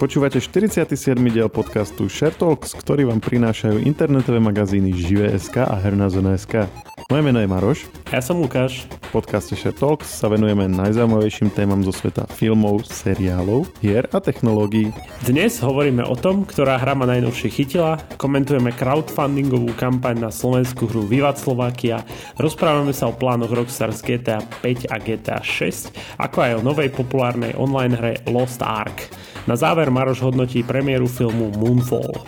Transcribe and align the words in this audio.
Počúvate 0.00 0.40
47. 0.40 0.96
diel 1.28 1.52
podcastu 1.52 2.08
Share 2.08 2.32
Talks, 2.32 2.72
ktorý 2.72 3.12
vám 3.12 3.20
prinášajú 3.20 3.84
internetové 3.84 4.40
magazíny 4.40 4.96
Žive.sk 4.96 5.60
a 5.60 5.76
Hernazona.sk. 5.76 6.72
Moje 7.12 7.20
meno 7.20 7.36
je 7.36 7.44
Maroš. 7.44 7.78
Ja 8.08 8.24
som 8.24 8.40
Lukáš. 8.40 8.88
V 9.12 9.20
podcaste 9.20 9.52
Share 9.60 9.76
Talks 9.76 10.08
sa 10.08 10.32
venujeme 10.32 10.72
najzaujímavejším 10.72 11.52
témam 11.52 11.84
zo 11.84 11.92
sveta 11.92 12.24
filmov, 12.32 12.88
seriálov, 12.88 13.68
hier 13.84 14.08
a 14.08 14.24
technológií. 14.24 14.88
Dnes 15.28 15.60
hovoríme 15.60 16.00
o 16.08 16.16
tom, 16.16 16.48
ktorá 16.48 16.80
hra 16.80 16.96
ma 16.96 17.04
najnovšie 17.04 17.52
chytila, 17.52 18.00
komentujeme 18.16 18.72
crowdfundingovú 18.72 19.76
kampaň 19.76 20.16
na 20.16 20.30
slovenskú 20.32 20.88
hru 20.88 21.04
Vivat 21.04 21.36
Slovakia, 21.36 22.00
rozprávame 22.40 22.96
sa 22.96 23.12
o 23.12 23.12
plánoch 23.12 23.52
Rockstars 23.52 24.00
GTA 24.00 24.40
5 24.64 24.88
a 24.88 24.96
GTA 24.96 25.44
6, 25.44 25.92
ako 26.16 26.36
aj 26.40 26.52
o 26.56 26.64
novej 26.64 26.88
populárnej 26.88 27.52
online 27.60 28.00
hre 28.00 28.14
Lost 28.32 28.64
Ark. 28.64 29.12
Na 29.50 29.58
záver 29.58 29.90
Maroš 29.90 30.22
hodnotí 30.22 30.62
premiéru 30.62 31.10
filmu 31.10 31.50
Moonfall. 31.58 32.22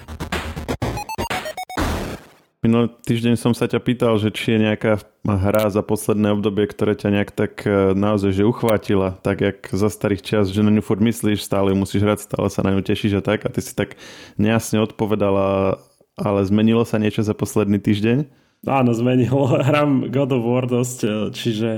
Minulý 2.67 2.91
týždeň 3.07 3.39
som 3.39 3.55
sa 3.55 3.71
ťa 3.71 3.79
pýtal, 3.79 4.19
že 4.19 4.35
či 4.35 4.59
je 4.59 4.67
nejaká 4.67 4.98
hra 5.23 5.71
za 5.71 5.87
posledné 5.87 6.35
obdobie, 6.35 6.67
ktoré 6.67 6.98
ťa 6.98 7.15
nejak 7.15 7.31
tak 7.31 7.62
e, 7.62 7.95
naozaj 7.95 8.35
že 8.35 8.43
uchvátila, 8.43 9.23
tak 9.23 9.39
jak 9.39 9.71
za 9.71 9.87
starých 9.87 10.23
čas, 10.27 10.51
že 10.51 10.67
na 10.67 10.75
ňu 10.75 10.83
furt 10.83 10.98
myslíš, 10.98 11.47
stále 11.47 11.71
ju 11.71 11.79
musíš 11.79 12.03
hrať, 12.03 12.27
stále 12.27 12.51
sa 12.51 12.67
na 12.67 12.75
ňu 12.75 12.83
tešíš 12.83 13.19
a 13.19 13.23
tak 13.23 13.47
a 13.47 13.55
ty 13.55 13.62
si 13.62 13.70
tak 13.70 13.95
nejasne 14.34 14.83
odpovedala, 14.83 15.79
ale 16.19 16.41
zmenilo 16.43 16.83
sa 16.83 16.98
niečo 16.98 17.23
za 17.23 17.39
posledný 17.39 17.79
týždeň? 17.79 18.27
Áno, 18.62 18.95
zmenilo. 18.95 19.59
Hram 19.69 20.07
God 20.07 20.30
of 20.39 20.43
War 20.47 20.65
dosť, 20.70 20.98
e, 21.03 21.11
čiže, 21.34 21.70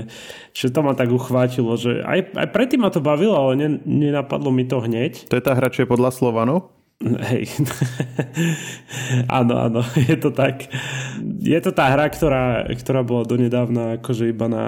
čiže 0.53 0.69
to 0.69 0.79
ma 0.85 0.93
tak 0.93 1.09
uchvátilo, 1.09 1.73
že 1.81 2.05
aj, 2.05 2.37
aj 2.37 2.47
predtým 2.53 2.85
ma 2.85 2.93
to 2.93 3.01
bavilo, 3.01 3.33
ale 3.33 3.57
ne, 3.57 3.69
nenapadlo 3.81 4.53
mi 4.53 4.69
to 4.69 4.77
hneď. 4.77 5.25
To 5.33 5.37
je 5.37 5.45
tá 5.45 5.57
hra, 5.57 5.73
čo 5.73 5.85
je 5.85 5.89
podľa 5.89 6.13
Slovanov? 6.13 6.69
Hej. 7.01 7.49
áno, 9.41 9.53
áno, 9.57 9.81
je 10.09 10.17
to 10.21 10.29
tak. 10.29 10.69
Je 11.41 11.57
to 11.57 11.73
tá 11.73 11.89
hra, 11.89 12.05
ktorá, 12.07 12.69
ktorá 12.69 13.01
bola 13.01 13.25
donedávna 13.25 13.97
akože 13.99 14.29
iba 14.29 14.45
na 14.45 14.65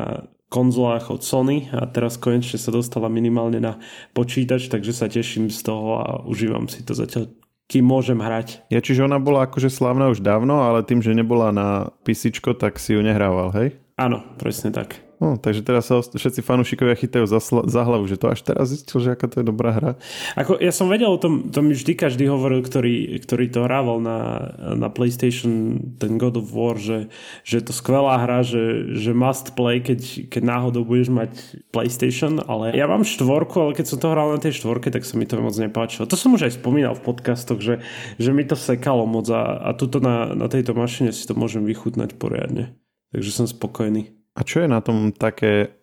konzolách 0.47 1.11
od 1.11 1.21
Sony 1.21 1.67
a 1.75 1.85
teraz 1.85 2.15
konečne 2.15 2.55
sa 2.55 2.71
dostala 2.71 3.11
minimálne 3.11 3.59
na 3.59 3.77
počítač, 4.15 4.71
takže 4.71 4.95
sa 4.95 5.11
teším 5.11 5.51
z 5.51 5.59
toho 5.59 5.99
a 5.99 6.07
užívam 6.23 6.71
si 6.71 6.81
to 6.87 6.95
zatiaľ 6.95 7.27
kým 7.67 7.83
môžem 7.83 8.19
hrať. 8.19 8.67
Ja, 8.71 8.79
čiže 8.79 9.03
ona 9.03 9.19
bola 9.19 9.47
akože 9.47 9.67
slávna 9.67 10.11
už 10.11 10.23
dávno, 10.23 10.63
ale 10.63 10.87
tým, 10.87 11.03
že 11.03 11.15
nebola 11.15 11.51
na 11.51 11.91
PC, 12.07 12.31
tak 12.55 12.79
si 12.79 12.95
ju 12.95 13.03
nehrával, 13.03 13.51
hej? 13.55 13.75
Áno, 13.99 14.23
presne 14.39 14.71
tak. 14.71 15.06
No, 15.17 15.33
takže 15.33 15.65
teraz 15.65 15.89
sa 15.89 15.97
všetci 15.97 16.45
fanúšikovia 16.45 16.93
chytajú 16.93 17.25
za, 17.25 17.41
za 17.41 17.81
hlavu, 17.81 18.05
že 18.05 18.21
to 18.21 18.29
až 18.29 18.45
teraz 18.45 18.69
zistil, 18.69 19.01
že 19.01 19.17
aká 19.17 19.25
to 19.25 19.41
je 19.41 19.49
dobrá 19.49 19.73
hra. 19.73 19.91
Ako, 20.37 20.61
ja 20.61 20.69
som 20.69 20.93
vedel 20.93 21.09
o 21.09 21.17
tom, 21.17 21.49
to 21.49 21.65
mi 21.65 21.73
vždy 21.73 21.97
každý 21.97 22.29
hovoril, 22.29 22.61
ktorý, 22.61 23.17
ktorý 23.25 23.49
to 23.49 23.65
hrával 23.65 23.97
na, 23.97 24.53
na 24.77 24.93
PlayStation, 24.93 25.81
ten 25.97 26.21
God 26.21 26.37
of 26.37 26.53
War, 26.53 26.77
že 26.77 27.09
je 27.41 27.65
to 27.65 27.73
skvelá 27.73 28.21
hra, 28.21 28.45
že, 28.45 28.93
že 28.93 29.17
must 29.17 29.57
play, 29.57 29.81
keď, 29.81 30.29
keď 30.29 30.41
náhodou 30.45 30.85
budeš 30.85 31.09
mať 31.09 31.33
PlayStation, 31.73 32.37
ale 32.45 32.77
ja 32.77 32.85
mám 32.85 33.01
štvorku, 33.01 33.57
ale 33.57 33.71
keď 33.73 33.85
som 33.89 33.97
to 33.97 34.13
hral 34.13 34.29
na 34.29 34.37
tej 34.37 34.61
štvorke, 34.61 34.93
tak 34.93 35.01
sa 35.01 35.17
mi 35.17 35.25
to 35.25 35.41
moc 35.41 35.57
nepáčilo. 35.57 36.05
To 36.05 36.13
som 36.13 36.37
už 36.37 36.45
aj 36.45 36.61
spomínal 36.61 36.93
v 36.93 37.05
podcastoch, 37.09 37.57
že, 37.57 37.81
že 38.21 38.29
mi 38.29 38.45
to 38.45 38.53
sekalo 38.53 39.09
moc 39.09 39.25
a, 39.33 39.65
a 39.65 39.73
tuto 39.73 39.97
na, 39.97 40.37
na 40.37 40.45
tejto 40.45 40.77
mašine 40.77 41.09
si 41.09 41.25
to 41.25 41.33
môžem 41.33 41.65
vychutnať 41.65 42.21
poriadne. 42.21 42.77
Takže 43.15 43.31
som 43.33 43.49
spokojný. 43.49 44.16
A 44.37 44.45
čo 44.45 44.61
je 44.61 44.69
na 44.69 44.85
tom 44.85 45.09
také 45.09 45.73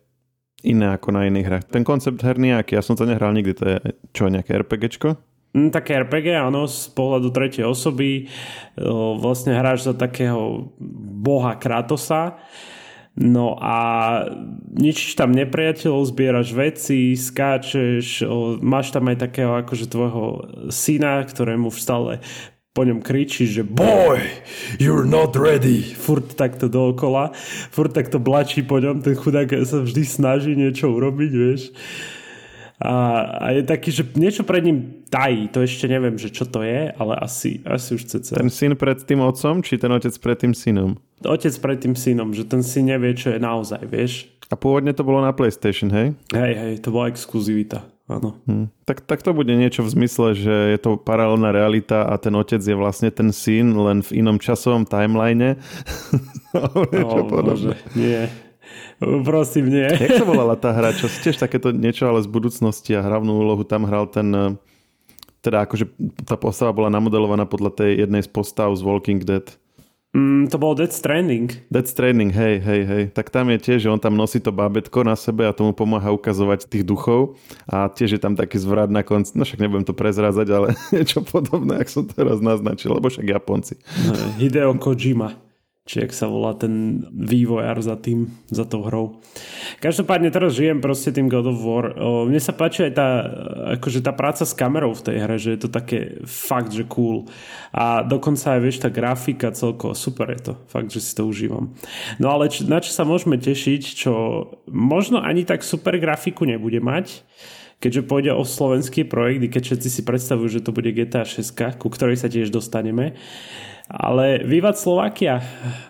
iné 0.63 0.95
ako 0.95 1.11
na 1.11 1.27
iných 1.27 1.47
hrách? 1.51 1.65
Ten 1.67 1.83
koncept 1.83 2.23
herný 2.23 2.55
aký? 2.55 2.79
Ja 2.79 2.83
som 2.83 2.95
to 2.95 3.03
nehral 3.03 3.35
nikdy. 3.35 3.51
To 3.59 3.65
je 3.67 3.77
čo, 4.15 4.31
nejaké 4.31 4.55
RPGčko? 4.63 5.19
Mm, 5.55 5.75
také 5.75 5.99
RPG, 5.99 6.35
áno, 6.39 6.63
z 6.67 6.87
pohľadu 6.95 7.35
tretej 7.35 7.67
osoby. 7.67 8.31
Vlastne 9.19 9.59
hráš 9.59 9.91
za 9.91 9.93
takého 9.95 10.71
boha 11.19 11.59
Kratosa. 11.59 12.39
No 13.15 13.55
a 13.55 13.75
nič 14.75 15.15
tam 15.15 15.31
nepriateľov, 15.31 16.11
zbieraš 16.11 16.51
veci, 16.51 17.15
skáčeš, 17.15 18.27
máš 18.59 18.91
tam 18.91 19.07
aj 19.07 19.23
takého 19.23 19.55
akože 19.63 19.87
tvojho 19.87 20.23
syna, 20.67 21.23
ktorému 21.23 21.71
stále 21.71 22.19
po 22.75 22.83
ňom 22.83 22.99
kričí, 22.99 23.47
že 23.47 23.63
boy, 23.63 24.19
you're 24.83 25.07
not 25.07 25.31
ready. 25.39 25.95
Furt 25.95 26.35
takto 26.35 26.67
dookola, 26.67 27.31
furt 27.71 27.95
takto 27.95 28.19
blačí 28.19 28.67
po 28.67 28.83
ňom, 28.83 28.99
ten 28.99 29.15
chudák 29.15 29.47
sa 29.63 29.79
vždy 29.79 30.03
snaží 30.03 30.51
niečo 30.59 30.91
urobiť, 30.91 31.31
vieš. 31.31 31.71
A, 32.75 33.23
a 33.39 33.45
je 33.55 33.63
taký, 33.63 33.95
že 33.95 34.03
niečo 34.19 34.43
pred 34.43 34.59
ním 34.67 35.07
tají, 35.07 35.47
to 35.47 35.63
ešte 35.63 35.87
neviem, 35.87 36.19
že 36.19 36.27
čo 36.27 36.43
to 36.43 36.59
je, 36.67 36.91
ale 36.91 37.15
asi, 37.23 37.63
asi 37.63 37.95
už 37.95 38.11
chce. 38.11 38.35
Ten 38.35 38.51
syn 38.51 38.75
pred 38.75 38.99
tým 38.99 39.23
otcom, 39.23 39.63
či 39.63 39.79
ten 39.79 39.95
otec 39.95 40.11
pred 40.19 40.35
tým 40.35 40.51
synom? 40.51 40.99
Otec 41.23 41.55
pred 41.63 41.79
tým 41.79 41.95
synom, 41.95 42.35
že 42.35 42.43
ten 42.43 42.59
syn 42.59 42.91
nevie, 42.91 43.15
čo 43.15 43.31
je 43.31 43.39
naozaj, 43.39 43.87
vieš. 43.87 44.27
A 44.51 44.59
pôvodne 44.59 44.91
to 44.91 45.07
bolo 45.07 45.23
na 45.23 45.31
PlayStation, 45.31 45.87
hej? 45.95 46.11
Hej, 46.35 46.53
hej, 46.59 46.73
to 46.83 46.91
bola 46.91 47.07
exkluzivita 47.07 47.94
áno. 48.05 48.37
Hmm. 48.45 48.67
Tak, 48.85 49.05
tak 49.05 49.25
to 49.25 49.33
bude 49.33 49.53
niečo 49.53 49.81
v 49.81 49.93
zmysle, 49.93 50.37
že 50.37 50.55
je 50.75 50.79
to 50.81 50.97
paralelná 50.97 51.49
realita 51.53 52.05
a 52.05 52.17
ten 52.21 52.33
otec 52.33 52.61
je 52.61 52.75
vlastne 52.77 53.09
ten 53.09 53.29
syn, 53.29 53.73
len 53.75 54.01
v 54.05 54.21
inom 54.23 54.37
časovom 54.37 54.85
timeline. 54.85 55.57
oh, 56.57 57.25
podobné. 57.25 57.75
Nie. 57.93 58.29
Prosím, 59.01 59.69
nie. 59.69 59.85
Jak 59.91 60.23
sa 60.23 60.25
volala 60.25 60.55
tá 60.55 60.71
hra? 60.71 60.95
Čo 60.95 61.11
tiež 61.11 61.35
takéto 61.35 61.75
niečo, 61.75 62.07
ale 62.07 62.23
z 62.23 62.29
budúcnosti 62.31 62.95
a 62.95 63.03
hlavnú 63.03 63.35
úlohu 63.35 63.67
tam 63.67 63.83
hral 63.85 64.07
ten 64.07 64.31
eh, 64.31 64.55
teda 65.45 65.69
akože 65.69 65.85
tá 66.25 66.33
postava 66.41 66.73
bola 66.73 66.89
namodelovaná 66.89 67.45
podľa 67.45 67.85
tej 67.85 67.91
jednej 68.01 68.25
z 68.25 68.29
postav 68.33 68.73
z 68.73 68.81
Walking 68.81 69.21
Dead. 69.21 69.45
Mm, 70.15 70.47
to 70.47 70.55
bol 70.55 70.71
Dead 70.79 70.95
Stranding. 70.95 71.51
Dead 71.67 71.83
Stranding, 71.83 72.31
hej, 72.31 72.63
hej, 72.63 72.81
hej. 72.87 73.03
Tak 73.11 73.27
tam 73.27 73.51
je 73.51 73.59
tiež, 73.59 73.83
že 73.83 73.91
on 73.91 73.99
tam 73.99 74.15
nosí 74.15 74.39
to 74.39 74.55
bábetko 74.55 75.03
na 75.03 75.19
sebe 75.19 75.43
a 75.43 75.51
tomu 75.51 75.75
pomáha 75.75 76.15
ukazovať 76.15 76.71
tých 76.71 76.87
duchov 76.87 77.35
a 77.67 77.91
tiež 77.91 78.15
je 78.15 78.21
tam 78.23 78.31
taký 78.31 78.55
zvrat 78.55 78.87
na 78.87 79.03
konci. 79.03 79.35
No 79.35 79.43
však 79.43 79.59
nebudem 79.59 79.83
to 79.83 79.91
prezrázať, 79.91 80.47
ale 80.55 80.67
niečo 80.95 81.19
podobné, 81.19 81.83
ak 81.83 81.91
som 81.91 82.07
teraz 82.07 82.39
naznačil, 82.39 82.95
lebo 82.95 83.11
však 83.11 83.27
Japonci. 83.27 83.75
Hideo 84.39 84.79
Kojima 84.79 85.35
či 85.85 86.01
ak 86.01 86.17
sa 86.17 86.25
volá 86.25 86.57
ten 86.57 87.05
vývojár 87.13 87.77
za 87.77 87.93
tým, 87.93 88.33
za 88.49 88.65
tou 88.65 88.81
hrou. 88.89 89.21
Každopádne 89.85 90.33
teraz 90.33 90.57
žijem 90.57 90.81
proste 90.81 91.13
tým 91.13 91.29
God 91.29 91.45
of 91.45 91.61
War. 91.61 91.93
O, 92.01 92.25
mne 92.25 92.41
sa 92.41 92.57
páči 92.57 92.89
aj 92.89 92.93
tá, 92.97 93.09
akože 93.77 94.01
tá 94.01 94.09
práca 94.09 94.49
s 94.49 94.57
kamerou 94.57 94.97
v 94.97 95.05
tej 95.05 95.17
hre, 95.21 95.37
že 95.37 95.53
je 95.53 95.59
to 95.61 95.69
také 95.69 96.25
fakt, 96.25 96.73
že 96.73 96.89
cool. 96.89 97.29
A 97.69 98.01
dokonca 98.01 98.57
aj 98.57 98.61
vieš, 98.65 98.81
tá 98.81 98.89
grafika 98.89 99.53
celkovo, 99.53 99.93
super 99.93 100.25
je 100.33 100.49
to. 100.49 100.53
Fakt, 100.65 100.89
že 100.89 101.05
si 101.05 101.13
to 101.13 101.29
užívam. 101.29 101.77
No 102.17 102.33
ale 102.33 102.49
č- 102.49 102.65
na 102.65 102.81
čo 102.81 102.89
sa 102.89 103.05
môžeme 103.05 103.37
tešiť, 103.37 103.81
čo 103.85 104.13
možno 104.65 105.21
ani 105.21 105.45
tak 105.45 105.61
super 105.61 106.01
grafiku 106.01 106.49
nebude 106.49 106.81
mať, 106.81 107.21
keďže 107.77 108.09
pôjde 108.09 108.33
o 108.33 108.41
slovenský 108.41 109.05
projekt, 109.05 109.53
keď 109.53 109.61
všetci 109.69 109.89
si 109.93 110.01
predstavujú, 110.01 110.49
že 110.49 110.65
to 110.65 110.73
bude 110.73 110.89
GTA 110.89 111.29
6, 111.29 111.77
ku 111.77 111.93
ktorej 111.93 112.17
sa 112.17 112.25
tiež 112.25 112.49
dostaneme. 112.49 113.13
Ale 113.85 114.41
Vývad 114.41 114.81
Slovakia, 114.81 115.37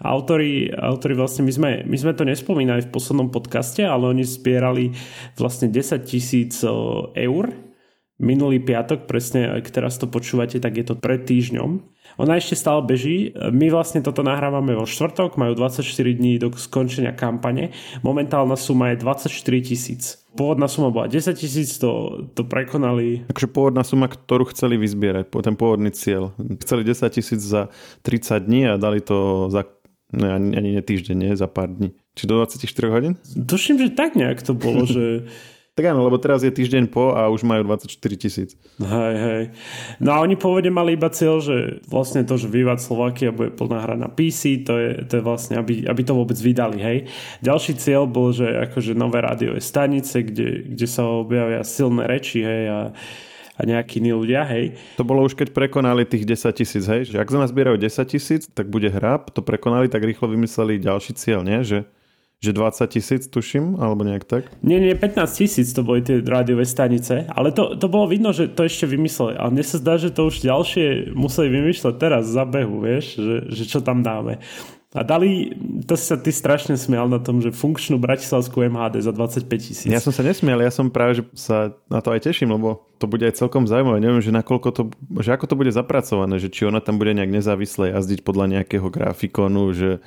autori, 0.04 0.68
autori 0.68 1.16
vlastne, 1.16 1.48
my 1.48 1.54
sme, 1.56 1.72
my 1.88 1.96
sme 1.96 2.12
to 2.12 2.28
nespomínali 2.28 2.84
v 2.84 2.92
poslednom 2.92 3.32
podcaste, 3.32 3.88
ale 3.88 4.12
oni 4.12 4.28
zbierali 4.28 4.92
vlastne 5.40 5.72
10 5.72 6.04
tisíc 6.04 6.60
eur 7.16 7.46
minulý 8.16 8.64
piatok, 8.64 9.08
presne 9.08 9.52
ak 9.60 9.68
teraz 9.72 10.00
to 10.00 10.08
počúvate, 10.08 10.60
tak 10.64 10.80
je 10.80 10.86
to 10.88 10.96
pred 10.96 11.28
týždňom. 11.28 11.84
Ona 12.16 12.40
ešte 12.40 12.56
stále 12.56 12.80
beží. 12.88 13.36
My 13.36 13.68
vlastne 13.68 14.00
toto 14.00 14.24
nahrávame 14.24 14.72
vo 14.72 14.88
štvrtok, 14.88 15.36
majú 15.36 15.56
24 15.60 15.84
dní 16.16 16.40
do 16.40 16.48
skončenia 16.56 17.12
kampane. 17.12 17.76
Momentálna 18.08 18.56
suma 18.56 18.96
je 18.96 19.04
24 19.04 19.28
tisíc. 19.68 20.25
Pôvodná 20.36 20.68
suma 20.68 20.92
bola 20.92 21.08
10 21.08 21.32
tisíc, 21.40 21.80
to, 21.80 22.24
to 22.36 22.44
prekonali. 22.44 23.24
Takže 23.32 23.48
pôvodná 23.48 23.88
suma, 23.88 24.12
ktorú 24.12 24.52
chceli 24.52 24.76
vyzbierať, 24.76 25.32
ten 25.32 25.56
pôvodný 25.56 25.96
cieľ. 25.96 26.36
Chceli 26.60 26.84
10 26.84 27.08
tisíc 27.16 27.40
za 27.40 27.72
30 28.04 28.44
dní 28.44 28.68
a 28.68 28.76
dali 28.76 29.00
to 29.00 29.48
za 29.48 29.64
ne, 30.12 30.28
ani, 30.28 30.50
ani 30.60 30.70
ne 30.76 30.84
týždeň, 30.84 31.16
nie, 31.16 31.34
za 31.40 31.48
pár 31.48 31.72
dní. 31.72 31.96
Či 32.16 32.28
do 32.28 32.44
24 32.44 32.96
hodín? 32.96 33.14
Tuším, 33.24 33.80
že 33.80 33.96
tak 33.96 34.16
nejak 34.16 34.44
to 34.44 34.54
bolo, 34.56 34.84
že 34.84 35.28
tak 35.76 35.92
áno, 35.92 36.08
lebo 36.08 36.16
teraz 36.16 36.40
je 36.40 36.56
týždeň 36.56 36.88
po 36.88 37.12
a 37.12 37.28
už 37.28 37.44
majú 37.44 37.68
24 37.68 38.00
tisíc. 38.16 38.56
Hej, 38.80 39.16
hej. 39.20 39.44
No 40.00 40.16
a 40.16 40.24
oni 40.24 40.40
pôvodne 40.40 40.72
mali 40.72 40.96
iba 40.96 41.12
cieľ, 41.12 41.44
že 41.44 41.84
vlastne 41.84 42.24
to, 42.24 42.40
že 42.40 42.48
Vivat 42.48 42.80
Slovakia 42.80 43.36
bude 43.36 43.52
plná 43.52 43.84
hra 43.84 44.00
na 44.00 44.08
PC, 44.08 44.64
to 44.64 44.80
je, 44.80 45.04
to 45.04 45.20
je 45.20 45.24
vlastne, 45.24 45.60
aby, 45.60 45.84
aby 45.84 46.02
to 46.08 46.16
vôbec 46.16 46.40
vydali, 46.40 46.80
hej. 46.80 46.98
Ďalší 47.44 47.76
cieľ 47.76 48.08
bol, 48.08 48.32
že 48.32 48.48
akože 48.72 48.96
nové 48.96 49.20
rádiové 49.20 49.60
stanice, 49.60 50.24
kde, 50.24 50.64
kde 50.64 50.88
sa 50.88 51.04
objavia 51.04 51.60
silné 51.68 52.08
reči, 52.08 52.40
hej, 52.40 52.64
a 52.72 52.80
a 53.56 53.62
nejakí 53.64 54.04
iní 54.04 54.12
ľudia, 54.12 54.44
hej. 54.52 54.76
To 55.00 55.08
bolo 55.08 55.24
už 55.24 55.40
keď 55.40 55.56
prekonali 55.56 56.04
tých 56.04 56.28
10 56.28 56.52
tisíc, 56.60 56.84
hej, 56.92 57.08
že 57.08 57.16
ak 57.16 57.32
za 57.32 57.40
nás 57.40 57.56
zbierajú 57.56 57.80
10 57.80 58.04
tisíc, 58.12 58.52
tak 58.52 58.68
bude 58.68 58.92
hra, 58.92 59.24
to 59.32 59.40
prekonali, 59.40 59.88
tak 59.88 60.04
rýchlo 60.04 60.28
vymysleli 60.28 60.76
ďalší 60.76 61.16
cieľ, 61.16 61.40
nie? 61.40 61.64
Že 61.64 61.88
že 62.44 62.52
20 62.54 62.86
tisíc 62.92 63.24
tuším, 63.32 63.80
alebo 63.80 64.06
nejak 64.06 64.24
tak? 64.28 64.44
Nie, 64.62 64.78
nie, 64.78 64.94
15 64.94 65.26
tisíc 65.34 65.72
to 65.74 65.82
boli 65.82 66.04
tie 66.06 66.22
rádiové 66.22 66.68
stanice, 66.68 67.26
ale 67.32 67.50
to, 67.56 67.80
to 67.80 67.88
bolo 67.90 68.06
vidno, 68.06 68.36
že 68.36 68.52
to 68.52 68.68
ešte 68.68 68.86
vymysleli. 68.86 69.40
Ale 69.40 69.50
mne 69.56 69.66
sa 69.66 69.82
zdá, 69.82 69.96
že 69.98 70.14
to 70.14 70.30
už 70.30 70.46
ďalšie 70.46 71.16
museli 71.16 71.48
vymýšľať 71.50 71.94
teraz 71.98 72.28
za 72.30 72.44
behu, 72.46 72.84
vieš, 72.84 73.18
že, 73.18 73.36
že 73.50 73.64
čo 73.66 73.80
tam 73.82 74.06
dáme. 74.06 74.44
A 74.96 75.04
dali, 75.04 75.52
to 75.84 76.00
sa 76.00 76.16
ty 76.16 76.32
strašne 76.32 76.80
smial 76.80 77.12
na 77.12 77.20
tom, 77.20 77.44
že 77.44 77.52
funkčnú 77.52 78.00
bratislavskú 78.00 78.64
MHD 78.64 79.04
za 79.04 79.12
25 79.12 79.44
tisíc. 79.60 79.92
Ja 79.92 80.00
som 80.00 80.16
sa 80.16 80.24
nesmial, 80.24 80.64
ja 80.64 80.72
som 80.72 80.88
práve 80.88 81.20
že 81.20 81.24
sa 81.36 81.76
na 81.92 82.00
to 82.00 82.16
aj 82.16 82.24
teším, 82.24 82.56
lebo 82.56 82.88
to 82.96 83.04
bude 83.04 83.28
aj 83.28 83.36
celkom 83.36 83.68
zaujímavé. 83.68 84.00
Neviem, 84.00 84.24
že, 84.24 84.32
nakoľko 84.32 84.70
to, 84.72 84.84
že 85.20 85.36
ako 85.36 85.52
to 85.52 85.56
bude 85.60 85.76
zapracované, 85.76 86.40
že 86.40 86.48
či 86.48 86.64
ona 86.64 86.80
tam 86.80 86.96
bude 86.96 87.12
nejak 87.12 87.28
nezávisle 87.28 87.92
jazdiť 87.92 88.24
podľa 88.24 88.46
nejakého 88.56 88.88
grafikonu, 88.88 89.76
že 89.76 90.00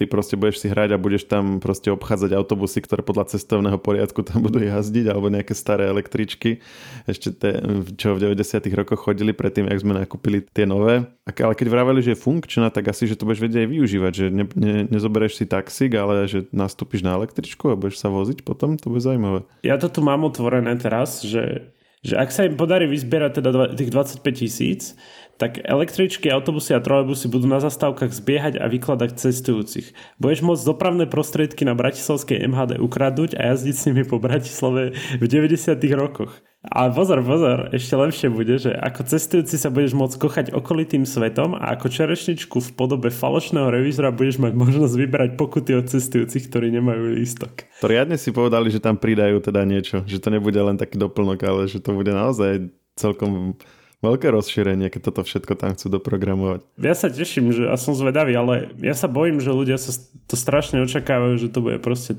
ty 0.00 0.08
proste 0.08 0.40
budeš 0.40 0.64
si 0.64 0.72
hrať 0.72 0.96
a 0.96 1.02
budeš 1.02 1.28
tam 1.28 1.60
proste 1.60 1.92
obchádzať 1.92 2.32
autobusy, 2.32 2.80
ktoré 2.80 3.04
podľa 3.04 3.36
cestovného 3.36 3.76
poriadku 3.76 4.24
tam 4.24 4.40
budú 4.40 4.64
jazdiť, 4.64 5.12
alebo 5.12 5.28
nejaké 5.28 5.52
staré 5.52 5.92
električky, 5.92 6.64
ešte 7.04 7.36
te, 7.36 7.60
čo 8.00 8.16
v 8.16 8.32
90 8.32 8.64
rokoch 8.72 9.04
chodili 9.04 9.36
predtým, 9.36 9.68
ak 9.68 9.84
sme 9.84 9.92
nakúpili 9.92 10.40
tie 10.56 10.64
nové. 10.64 11.04
Ale 11.28 11.52
keď 11.52 11.68
vraveli, 11.68 12.00
že 12.00 12.16
je 12.16 12.24
funkčná, 12.24 12.72
tak 12.72 12.88
asi, 12.88 13.04
že 13.04 13.20
to 13.20 13.28
budeš 13.28 13.44
vedieť 13.44 13.68
aj 13.68 13.68
využívať, 13.76 14.12
že 14.16 14.26
ne, 14.32 14.44
ne, 14.56 14.88
nezoberieš 14.88 15.36
si 15.36 15.44
taxík, 15.44 15.92
ale 16.00 16.24
že 16.24 16.48
nastúpiš 16.48 17.04
na 17.04 17.20
električku 17.20 17.68
a 17.68 17.76
budeš 17.76 18.00
sa 18.00 18.08
voziť 18.08 18.40
potom, 18.40 18.80
to 18.80 18.88
bude 18.88 19.04
zaujímavé. 19.04 19.44
Ja 19.60 19.76
to 19.76 19.92
tu 19.92 20.00
mám 20.00 20.24
otvorené 20.24 20.72
teraz, 20.80 21.20
že 21.20 21.76
že 22.00 22.16
ak 22.16 22.32
sa 22.32 22.48
im 22.48 22.56
podarí 22.56 22.88
vyzbierať 22.88 23.44
teda 23.44 23.76
tých 23.76 23.92
25 23.92 24.24
tisíc, 24.32 24.96
tak 25.40 25.56
električky, 25.64 26.28
autobusy 26.28 26.76
a 26.76 26.84
trolejbusy 26.84 27.32
budú 27.32 27.48
na 27.48 27.64
zastávkach 27.64 28.12
zbiehať 28.12 28.60
a 28.60 28.68
vykladať 28.68 29.16
cestujúcich. 29.16 29.96
Budeš 30.20 30.44
môcť 30.44 30.68
dopravné 30.68 31.08
prostriedky 31.08 31.64
na 31.64 31.72
bratislavskej 31.72 32.44
MHD 32.44 32.76
ukradnúť 32.76 33.40
a 33.40 33.56
jazdiť 33.56 33.74
s 33.74 33.86
nimi 33.88 34.04
po 34.04 34.20
Bratislave 34.20 34.92
v 35.16 35.24
90. 35.24 35.80
rokoch. 35.96 36.36
A 36.60 36.92
pozor, 36.92 37.24
pozor, 37.24 37.72
ešte 37.72 37.96
lepšie 37.96 38.28
bude, 38.28 38.60
že 38.60 38.76
ako 38.76 39.08
cestujúci 39.08 39.56
sa 39.56 39.72
budeš 39.72 39.96
môcť 39.96 40.16
kochať 40.20 40.46
okolitým 40.52 41.08
svetom 41.08 41.56
a 41.56 41.72
ako 41.72 41.88
čerešničku 41.88 42.60
v 42.60 42.70
podobe 42.76 43.08
falošného 43.08 43.72
revízora 43.72 44.12
budeš 44.12 44.44
mať 44.44 44.52
možnosť 44.52 44.92
vybrať 44.92 45.30
pokuty 45.40 45.72
od 45.72 45.88
cestujúcich, 45.88 46.52
ktorí 46.52 46.68
nemajú 46.68 47.16
lístok. 47.16 47.64
To 47.80 47.88
riadne 47.88 48.20
si 48.20 48.28
povedali, 48.28 48.68
že 48.68 48.76
tam 48.76 49.00
pridajú 49.00 49.40
teda 49.40 49.64
niečo, 49.64 50.04
že 50.04 50.20
to 50.20 50.28
nebude 50.28 50.60
len 50.60 50.76
taký 50.76 51.00
doplnok, 51.00 51.40
ale 51.48 51.64
že 51.64 51.80
to 51.80 51.96
bude 51.96 52.12
naozaj 52.12 52.68
celkom 52.92 53.56
veľké 54.00 54.32
rozšírenie, 54.32 54.88
keď 54.88 55.12
toto 55.12 55.20
všetko 55.28 55.52
tam 55.60 55.76
chcú 55.76 56.00
doprogramovať. 56.00 56.64
Ja 56.80 56.96
sa 56.96 57.12
teším, 57.12 57.52
že, 57.52 57.68
a 57.68 57.76
som 57.76 57.92
zvedavý, 57.92 58.32
ale 58.32 58.72
ja 58.80 58.96
sa 58.96 59.12
bojím, 59.12 59.44
že 59.44 59.52
ľudia 59.52 59.76
sa 59.76 59.92
to 60.24 60.40
strašne 60.40 60.80
očakávajú, 60.88 61.36
že 61.36 61.48
to 61.52 61.60
bude 61.60 61.84
proste... 61.84 62.16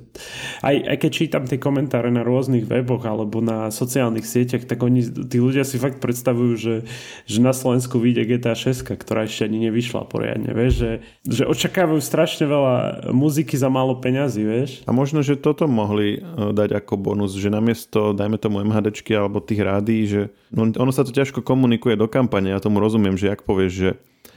Aj, 0.61 0.77
aj 0.77 0.97
keď 1.01 1.11
čítam 1.11 1.43
tie 1.49 1.57
komentáre 1.57 2.13
na 2.13 2.21
rôznych 2.21 2.69
weboch 2.69 3.01
alebo 3.09 3.41
na 3.41 3.73
sociálnych 3.73 4.29
sieťach, 4.29 4.69
tak 4.69 4.77
oni, 4.85 5.01
tí 5.25 5.41
ľudia 5.41 5.65
si 5.65 5.81
fakt 5.81 5.97
predstavujú, 5.97 6.53
že, 6.53 6.75
že 7.25 7.39
na 7.41 7.49
Slovensku 7.49 7.97
vyjde 7.97 8.29
GTA 8.29 8.53
6, 8.53 8.85
ktorá 9.01 9.25
ešte 9.25 9.49
ani 9.49 9.65
nevyšla 9.65 10.05
poriadne, 10.05 10.53
vieš, 10.53 10.73
že, 10.77 10.91
že 11.25 11.43
očakávajú 11.49 11.97
strašne 11.97 12.45
veľa 12.45 13.09
muziky 13.09 13.57
za 13.57 13.73
málo 13.73 13.97
peňazí, 13.97 14.45
vieš. 14.45 14.69
A 14.85 14.93
možno, 14.93 15.25
že 15.25 15.33
toto 15.33 15.65
mohli 15.65 16.21
e, 16.21 16.53
dať 16.53 16.77
ako 16.77 16.93
bonus, 17.01 17.33
že 17.33 17.49
namiesto, 17.49 18.13
dajme 18.13 18.37
tomu 18.37 18.61
MHDčky 18.61 19.17
alebo 19.17 19.41
tých 19.41 19.65
rádií, 19.65 20.03
že 20.05 20.21
no, 20.53 20.69
ono 20.69 20.91
sa 20.93 21.01
to 21.01 21.09
ťažko 21.09 21.41
komunikuje 21.41 21.70
komunikuje 21.71 21.95
do 21.95 22.11
kampane. 22.11 22.51
Ja 22.51 22.59
tomu 22.59 22.83
rozumiem, 22.83 23.15
že 23.15 23.31
ak 23.31 23.47
povieš, 23.47 23.71
že 23.71 23.89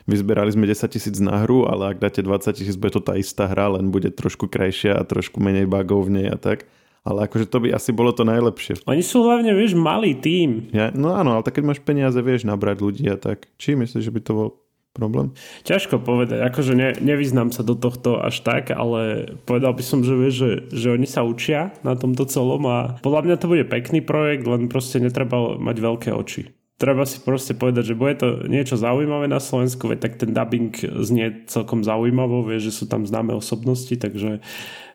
vyzberali 0.06 0.54
sme 0.54 0.70
10 0.70 0.86
tisíc 0.86 1.18
na 1.18 1.42
hru, 1.42 1.66
ale 1.66 1.90
ak 1.90 1.98
dáte 1.98 2.22
20 2.22 2.54
tisíc, 2.54 2.78
bude 2.78 2.94
to 2.94 3.02
tá 3.02 3.18
istá 3.18 3.50
hra, 3.50 3.74
len 3.74 3.90
bude 3.90 4.14
trošku 4.14 4.46
krajšia 4.46 4.94
a 4.94 5.02
trošku 5.02 5.42
menej 5.42 5.66
bugov 5.66 6.06
v 6.06 6.22
nej 6.22 6.26
a 6.30 6.38
tak. 6.38 6.70
Ale 7.02 7.26
akože 7.26 7.50
to 7.50 7.58
by 7.58 7.74
asi 7.74 7.90
bolo 7.90 8.14
to 8.14 8.22
najlepšie. 8.22 8.86
Oni 8.86 9.02
sú 9.02 9.26
hlavne, 9.26 9.50
vieš, 9.50 9.74
malý 9.74 10.14
tým. 10.14 10.70
Ja, 10.70 10.94
no 10.94 11.10
áno, 11.10 11.34
ale 11.34 11.42
tak 11.42 11.58
keď 11.58 11.74
máš 11.74 11.80
peniaze, 11.82 12.16
vieš 12.22 12.46
nabrať 12.46 12.80
ľudí 12.80 13.04
a 13.10 13.18
tak. 13.18 13.50
Či 13.58 13.74
myslíš, 13.74 14.08
že 14.08 14.14
by 14.14 14.20
to 14.22 14.32
bol 14.32 14.48
problém? 14.94 15.34
Ťažko 15.66 16.00
povedať, 16.00 16.38
akože 16.38 16.72
ne, 16.78 16.94
nevyznám 17.02 17.50
sa 17.50 17.66
do 17.66 17.74
tohto 17.74 18.22
až 18.22 18.46
tak, 18.46 18.70
ale 18.70 19.34
povedal 19.42 19.74
by 19.74 19.82
som, 19.82 20.06
že, 20.06 20.14
vieš, 20.14 20.34
že, 20.38 20.50
že 20.70 20.88
oni 20.94 21.04
sa 21.10 21.26
učia 21.26 21.74
na 21.82 21.98
tomto 21.98 22.24
celom 22.30 22.62
a 22.70 22.96
podľa 23.02 23.26
mňa 23.26 23.36
to 23.42 23.50
bude 23.50 23.66
pekný 23.66 24.00
projekt, 24.00 24.46
len 24.46 24.70
proste 24.70 25.02
netreba 25.02 25.58
mať 25.58 25.76
veľké 25.82 26.14
oči 26.14 26.53
treba 26.78 27.06
si 27.06 27.22
proste 27.22 27.54
povedať, 27.54 27.94
že 27.94 27.98
bude 27.98 28.14
to 28.18 28.28
niečo 28.50 28.74
zaujímavé 28.74 29.30
na 29.30 29.38
Slovensku, 29.38 29.86
veď 29.86 29.98
tak 30.02 30.12
ten 30.18 30.30
dubbing 30.34 30.74
znie 31.06 31.46
celkom 31.46 31.86
zaujímavo, 31.86 32.42
vie, 32.46 32.58
že 32.58 32.74
sú 32.74 32.90
tam 32.90 33.06
známe 33.06 33.34
osobnosti, 33.34 33.94
takže 33.94 34.42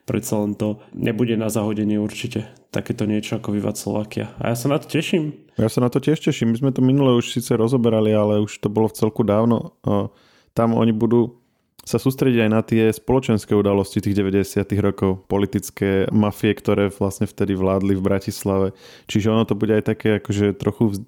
predsa 0.04 0.42
len 0.42 0.58
to 0.58 0.82
nebude 0.92 1.38
na 1.38 1.54
zahodenie 1.54 2.02
určite 2.02 2.50
takéto 2.74 3.06
niečo 3.06 3.38
ako 3.38 3.54
Vivat 3.54 3.78
Slovakia. 3.78 4.34
A 4.42 4.54
ja 4.54 4.56
sa 4.58 4.70
na 4.70 4.82
to 4.82 4.90
teším. 4.90 5.34
Ja 5.58 5.70
sa 5.70 5.82
na 5.82 5.90
to 5.90 6.02
tiež 6.02 6.22
teším. 6.22 6.54
My 6.54 6.58
sme 6.58 6.72
to 6.74 6.82
minule 6.82 7.18
už 7.18 7.34
síce 7.34 7.54
rozoberali, 7.54 8.14
ale 8.14 8.42
už 8.42 8.58
to 8.62 8.70
bolo 8.74 8.90
v 8.90 8.98
celku 8.98 9.22
dávno. 9.22 9.78
Tam 10.54 10.74
oni 10.74 10.94
budú 10.94 11.38
sa 11.86 11.98
sústrediť 11.98 12.46
aj 12.46 12.52
na 12.54 12.62
tie 12.62 12.84
spoločenské 12.94 13.58
udalosti 13.58 13.98
tých 13.98 14.14
90. 14.14 14.62
rokov, 14.78 15.26
politické 15.26 16.06
mafie, 16.14 16.54
ktoré 16.54 16.94
vlastne 16.94 17.26
vtedy 17.26 17.58
vládli 17.58 17.98
v 17.98 18.06
Bratislave. 18.06 18.68
Čiže 19.10 19.34
ono 19.34 19.46
to 19.50 19.58
bude 19.58 19.74
aj 19.74 19.90
také 19.94 20.22
akože 20.22 20.54
trochu 20.58 21.06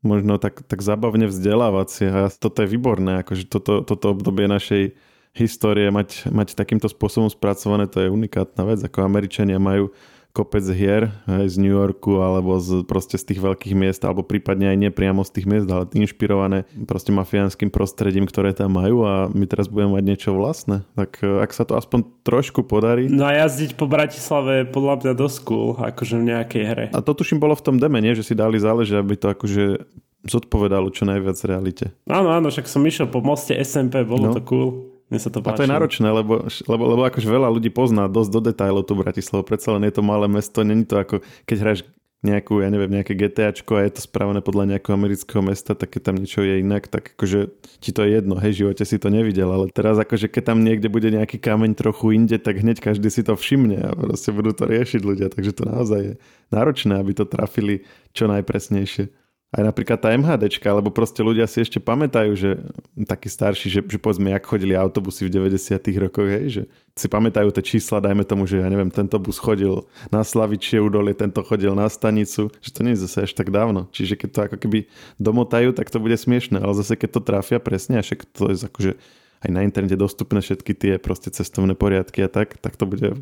možno 0.00 0.40
tak, 0.40 0.64
tak 0.64 0.80
zabavne 0.80 1.28
vzdelávacie. 1.28 2.08
A 2.08 2.32
toto 2.32 2.64
je 2.64 2.72
výborné, 2.72 3.20
akože 3.24 3.44
toto, 3.48 3.84
toto 3.84 4.12
obdobie 4.12 4.48
našej 4.48 4.96
histórie 5.36 5.88
mať, 5.94 6.26
mať 6.32 6.58
takýmto 6.58 6.90
spôsobom 6.90 7.30
spracované, 7.30 7.86
to 7.86 8.02
je 8.02 8.10
unikátna 8.10 8.66
vec, 8.66 8.80
ako 8.82 9.06
Američania 9.06 9.62
majú 9.62 9.94
kopec 10.30 10.62
hier 10.70 11.10
aj 11.26 11.46
z 11.50 11.56
New 11.58 11.74
Yorku 11.74 12.22
alebo 12.22 12.58
z, 12.62 12.86
proste 12.86 13.18
z 13.18 13.34
tých 13.34 13.40
veľkých 13.42 13.74
miest 13.74 14.02
alebo 14.06 14.22
prípadne 14.22 14.70
aj 14.70 14.78
nepriamo 14.90 15.26
z 15.26 15.30
tých 15.34 15.46
miest, 15.50 15.66
ale 15.66 15.90
inšpirované 15.90 16.66
proste 16.86 17.10
mafiánskym 17.10 17.68
prostredím, 17.68 18.30
ktoré 18.30 18.54
tam 18.54 18.78
majú 18.78 19.02
a 19.06 19.26
my 19.30 19.44
teraz 19.50 19.66
budeme 19.66 19.98
mať 19.98 20.04
niečo 20.06 20.30
vlastné. 20.34 20.86
Tak 20.94 21.20
e, 21.22 21.42
ak 21.42 21.50
sa 21.50 21.66
to 21.66 21.74
aspoň 21.74 22.06
trošku 22.22 22.62
podarí. 22.62 23.10
No 23.10 23.26
a 23.26 23.34
jazdiť 23.34 23.74
po 23.74 23.90
Bratislave 23.90 24.62
je 24.62 24.70
podľa 24.70 24.94
mňa 25.02 25.12
dosť 25.18 25.38
cool, 25.46 25.74
akože 25.78 26.14
v 26.18 26.24
nejakej 26.30 26.62
hre. 26.64 26.86
A 26.94 27.02
to 27.02 27.12
tuším 27.16 27.42
bolo 27.42 27.58
v 27.58 27.64
tom 27.66 27.76
deme, 27.82 27.98
nie? 27.98 28.14
že 28.14 28.26
si 28.26 28.34
dali 28.38 28.62
záleže, 28.62 28.98
aby 28.98 29.18
to 29.18 29.34
akože 29.34 29.88
zodpovedalo 30.28 30.92
čo 30.92 31.08
najviac 31.08 31.36
realite. 31.48 31.96
Áno, 32.04 32.28
áno, 32.28 32.52
však 32.52 32.68
som 32.68 32.84
išiel 32.84 33.08
po 33.08 33.24
moste 33.24 33.56
SMP, 33.56 34.04
bolo 34.04 34.30
no. 34.30 34.34
to 34.36 34.42
cool. 34.44 34.89
Mne 35.10 35.18
sa 35.18 35.28
to 35.28 35.42
páči. 35.42 35.54
A 35.54 35.58
to 35.58 35.64
je 35.66 35.74
náročné, 35.74 36.08
lebo, 36.08 36.46
lebo, 36.46 36.84
lebo 36.86 37.02
akože 37.02 37.26
veľa 37.26 37.50
ľudí 37.50 37.74
pozná 37.74 38.06
dosť 38.06 38.30
do 38.30 38.40
detajlov 38.46 38.86
tú 38.86 38.94
Bratislavu. 38.94 39.42
Predsa 39.42 39.74
len 39.74 39.90
je 39.90 39.94
to 39.98 40.06
malé 40.06 40.30
mesto, 40.30 40.62
není 40.62 40.86
to 40.86 41.02
ako 41.02 41.26
keď 41.50 41.56
hráš 41.58 41.80
nejakú, 42.20 42.60
ja 42.60 42.68
neviem, 42.68 42.92
nejaké 42.92 43.16
GTAčko 43.16 43.80
a 43.80 43.84
je 43.88 43.96
to 43.96 44.04
spravené 44.04 44.44
podľa 44.44 44.76
nejakého 44.76 44.92
amerického 44.92 45.40
mesta, 45.40 45.72
tak 45.72 45.96
keď 45.96 46.12
tam 46.12 46.16
niečo 46.20 46.44
je 46.44 46.60
inak, 46.60 46.84
tak 46.92 47.16
akože 47.16 47.48
ti 47.80 47.96
to 47.96 48.04
je 48.04 48.20
jedno, 48.20 48.36
hej, 48.36 48.52
v 48.52 48.60
živote 48.60 48.84
si 48.84 49.00
to 49.00 49.08
nevidel, 49.08 49.48
ale 49.48 49.72
teraz 49.72 49.96
akože 49.96 50.28
keď 50.28 50.52
tam 50.52 50.60
niekde 50.60 50.92
bude 50.92 51.08
nejaký 51.08 51.40
kameň 51.40 51.72
trochu 51.80 52.12
inde, 52.12 52.36
tak 52.36 52.60
hneď 52.60 52.84
každý 52.84 53.08
si 53.08 53.24
to 53.24 53.40
všimne 53.40 53.80
a 53.80 53.90
proste 53.96 54.36
budú 54.36 54.52
to 54.52 54.68
riešiť 54.68 55.00
ľudia, 55.00 55.32
takže 55.32 55.56
to 55.56 55.64
naozaj 55.64 56.00
je 56.04 56.14
náročné, 56.52 57.00
aby 57.00 57.16
to 57.16 57.24
trafili 57.24 57.88
čo 58.12 58.28
najpresnejšie 58.28 59.19
aj 59.50 59.66
napríklad 59.66 59.98
tá 59.98 60.14
MHDčka, 60.14 60.70
alebo 60.70 60.94
proste 60.94 61.26
ľudia 61.26 61.42
si 61.50 61.58
ešte 61.58 61.82
pamätajú, 61.82 62.38
že 62.38 62.62
takí 63.02 63.26
starší, 63.26 63.66
že, 63.66 63.80
že 63.82 63.98
povedzme, 63.98 64.30
jak 64.30 64.46
chodili 64.46 64.78
autobusy 64.78 65.26
v 65.26 65.42
90 65.42 65.74
rokoch, 65.98 66.30
hej, 66.30 66.46
že 66.54 66.62
si 66.94 67.10
pamätajú 67.10 67.50
tie 67.50 67.64
čísla, 67.74 67.98
dajme 67.98 68.22
tomu, 68.22 68.46
že 68.46 68.62
ja 68.62 68.70
neviem, 68.70 68.94
tento 68.94 69.18
bus 69.18 69.42
chodil 69.42 69.82
na 70.14 70.22
Slavičie 70.22 70.78
údolie, 70.78 71.18
tento 71.18 71.42
chodil 71.42 71.74
na 71.74 71.90
stanicu, 71.90 72.46
že 72.62 72.70
to 72.70 72.86
nie 72.86 72.94
je 72.94 73.02
zase 73.10 73.26
až 73.26 73.32
tak 73.34 73.50
dávno. 73.50 73.90
Čiže 73.90 74.14
keď 74.22 74.28
to 74.30 74.40
ako 74.46 74.56
keby 74.62 74.78
domotajú, 75.18 75.74
tak 75.74 75.90
to 75.90 75.98
bude 75.98 76.14
smiešne, 76.14 76.62
ale 76.62 76.70
zase 76.78 76.94
keď 76.94 77.18
to 77.18 77.20
trafia 77.26 77.58
presne, 77.58 77.98
a 77.98 78.06
však 78.06 78.30
to 78.30 78.54
je 78.54 78.70
akože 78.70 78.92
aj 79.40 79.50
na 79.50 79.66
internete 79.66 79.98
dostupné 79.98 80.46
všetky 80.46 80.72
tie 80.78 80.92
proste 81.02 81.34
cestovné 81.34 81.74
poriadky 81.74 82.22
a 82.22 82.30
tak, 82.30 82.54
tak 82.62 82.78
to 82.78 82.86
bude 82.86 83.18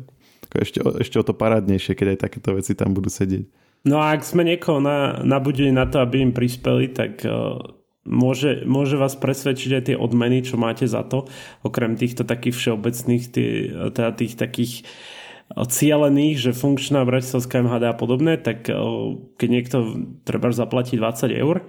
ešte, 0.57 0.81
ešte 0.81 1.17
o 1.21 1.23
to 1.25 1.33
parádnejšie, 1.37 1.93
keď 1.93 2.17
aj 2.17 2.19
takéto 2.25 2.49
veci 2.57 2.73
tam 2.73 2.97
budú 2.97 3.13
sedieť. 3.13 3.45
No 3.87 4.03
a 4.03 4.11
ak 4.11 4.27
sme 4.27 4.43
niekoho 4.43 4.83
na, 4.83 5.23
nabudili 5.23 5.71
na 5.71 5.87
to, 5.87 6.03
aby 6.03 6.19
im 6.19 6.35
prispeli, 6.35 6.91
tak 6.91 7.23
uh, 7.23 7.55
môže, 8.03 8.67
môže 8.67 8.99
vás 8.99 9.15
presvedčiť 9.15 9.71
aj 9.71 9.83
tie 9.91 9.95
odmeny, 9.95 10.43
čo 10.43 10.59
máte 10.59 10.83
za 10.83 11.07
to, 11.07 11.31
okrem 11.63 11.95
týchto 11.95 12.27
takých 12.27 12.59
všeobecných, 12.59 13.23
tý, 13.31 13.45
teda 13.95 14.11
tých 14.19 14.35
takých 14.35 14.73
e, 14.81 15.63
cielených, 15.63 16.43
že 16.43 16.59
funkčná 16.59 17.07
bratislavská 17.07 17.63
MHD 17.63 17.83
a 17.87 17.95
podobné, 17.95 18.35
tak 18.35 18.67
keď 19.39 19.47
niekto 19.47 19.77
treba 20.27 20.51
zaplatiť 20.51 20.99
20 20.99 21.39
eur, 21.39 21.63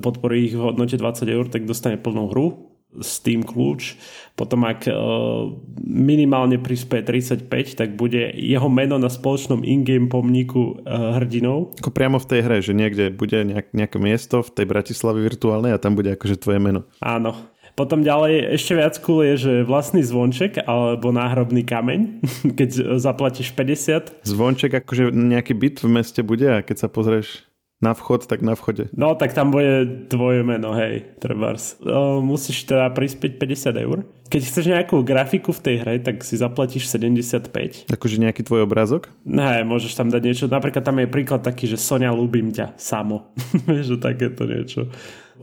podporí 0.00 0.48
ich 0.48 0.54
v 0.56 0.72
hodnote 0.72 0.96
20 0.96 1.28
eur, 1.28 1.44
tak 1.52 1.68
dostane 1.68 2.00
plnú 2.00 2.32
hru 2.32 2.71
Steam 3.00 3.40
kľúč. 3.46 3.96
Potom 4.36 4.68
ak 4.68 4.84
uh, 4.84 5.48
minimálne 5.80 6.60
prispieje 6.60 7.08
35, 7.48 7.48
tak 7.78 7.96
bude 7.96 8.32
jeho 8.36 8.68
meno 8.68 9.00
na 9.00 9.08
spoločnom 9.08 9.64
in-game 9.64 10.12
pomníku 10.12 10.82
uh, 10.84 11.16
hrdinov. 11.16 11.72
Ako 11.80 11.92
priamo 11.92 12.20
v 12.20 12.28
tej 12.28 12.40
hre, 12.44 12.58
že 12.60 12.76
niekde 12.76 13.08
bude 13.08 13.38
nejak, 13.44 13.72
nejaké 13.72 13.96
miesto 13.96 14.44
v 14.44 14.52
tej 14.52 14.66
Bratislave 14.68 15.24
virtuálnej 15.24 15.72
a 15.72 15.80
tam 15.80 15.96
bude 15.96 16.12
akože 16.12 16.40
tvoje 16.40 16.60
meno. 16.60 16.84
Áno. 17.00 17.52
Potom 17.72 18.04
ďalej 18.04 18.60
ešte 18.60 18.76
viac 18.76 18.94
cool 19.00 19.24
je, 19.32 19.34
že 19.48 19.52
vlastný 19.64 20.04
zvonček 20.04 20.60
alebo 20.68 21.08
náhrobný 21.08 21.64
kameň, 21.64 22.00
keď 22.58 23.00
zaplatíš 23.00 23.56
50. 23.56 24.28
Zvonček 24.28 24.84
akože 24.84 25.08
nejaký 25.12 25.56
byt 25.56 25.80
v 25.80 25.88
meste 25.88 26.20
bude 26.20 26.44
a 26.44 26.60
keď 26.60 26.76
sa 26.84 26.88
pozrieš 26.92 27.48
na 27.82 27.98
vchod, 27.98 28.30
tak 28.30 28.46
na 28.46 28.54
vchode. 28.54 28.86
No, 28.94 29.18
tak 29.18 29.34
tam 29.34 29.50
bude 29.50 30.06
tvoje 30.06 30.46
meno, 30.46 30.70
hej, 30.78 31.18
trebárs. 31.18 31.76
musíš 32.22 32.62
teda 32.70 32.94
prispieť 32.94 33.42
50 33.42 33.84
eur. 33.84 34.06
Keď 34.32 34.42
chceš 34.48 34.64
nejakú 34.72 35.04
grafiku 35.04 35.52
v 35.52 35.60
tej 35.60 35.76
hre, 35.84 35.94
tak 36.00 36.24
si 36.24 36.40
zaplatíš 36.40 36.88
75. 36.88 37.92
Akože 37.92 38.16
nejaký 38.16 38.40
tvoj 38.46 38.64
obrázok? 38.64 39.12
Ne, 39.28 39.60
môžeš 39.60 39.92
tam 39.92 40.08
dať 40.08 40.22
niečo. 40.24 40.44
Napríklad 40.48 40.80
tam 40.80 40.96
je 41.04 41.10
príklad 41.10 41.44
taký, 41.44 41.68
že 41.68 41.76
Sonia, 41.76 42.14
ľúbim 42.16 42.48
ťa, 42.48 42.80
samo. 42.80 43.28
Vieš, 43.68 44.00
takéto 44.00 44.48
niečo. 44.48 44.88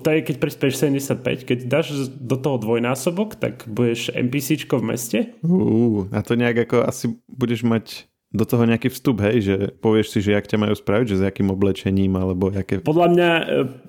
To 0.02 0.10
je, 0.10 0.26
keď 0.26 0.36
prispieš 0.42 0.82
75. 0.82 1.46
Keď 1.46 1.58
dáš 1.70 2.10
do 2.18 2.40
toho 2.40 2.58
dvojnásobok, 2.58 3.38
tak 3.38 3.68
budeš 3.70 4.10
NPCčko 4.16 4.80
v 4.82 4.88
meste. 4.96 5.20
Uh, 5.46 6.10
a 6.10 6.26
to 6.26 6.40
nejak 6.40 6.66
ako 6.66 6.88
asi 6.88 7.14
budeš 7.30 7.68
mať 7.68 8.09
do 8.30 8.46
toho 8.46 8.62
nejaký 8.62 8.94
vstup, 8.94 9.26
hej, 9.26 9.38
že 9.42 9.56
povieš 9.82 10.08
si, 10.14 10.20
že 10.22 10.38
jak 10.38 10.46
ťa 10.46 10.62
majú 10.62 10.76
spraviť, 10.78 11.06
že 11.10 11.18
s 11.18 11.24
akým 11.26 11.50
oblečením, 11.50 12.14
alebo 12.14 12.54
aké... 12.54 12.78
Podľa 12.78 13.08
mňa 13.10 13.30
e, 13.34 13.46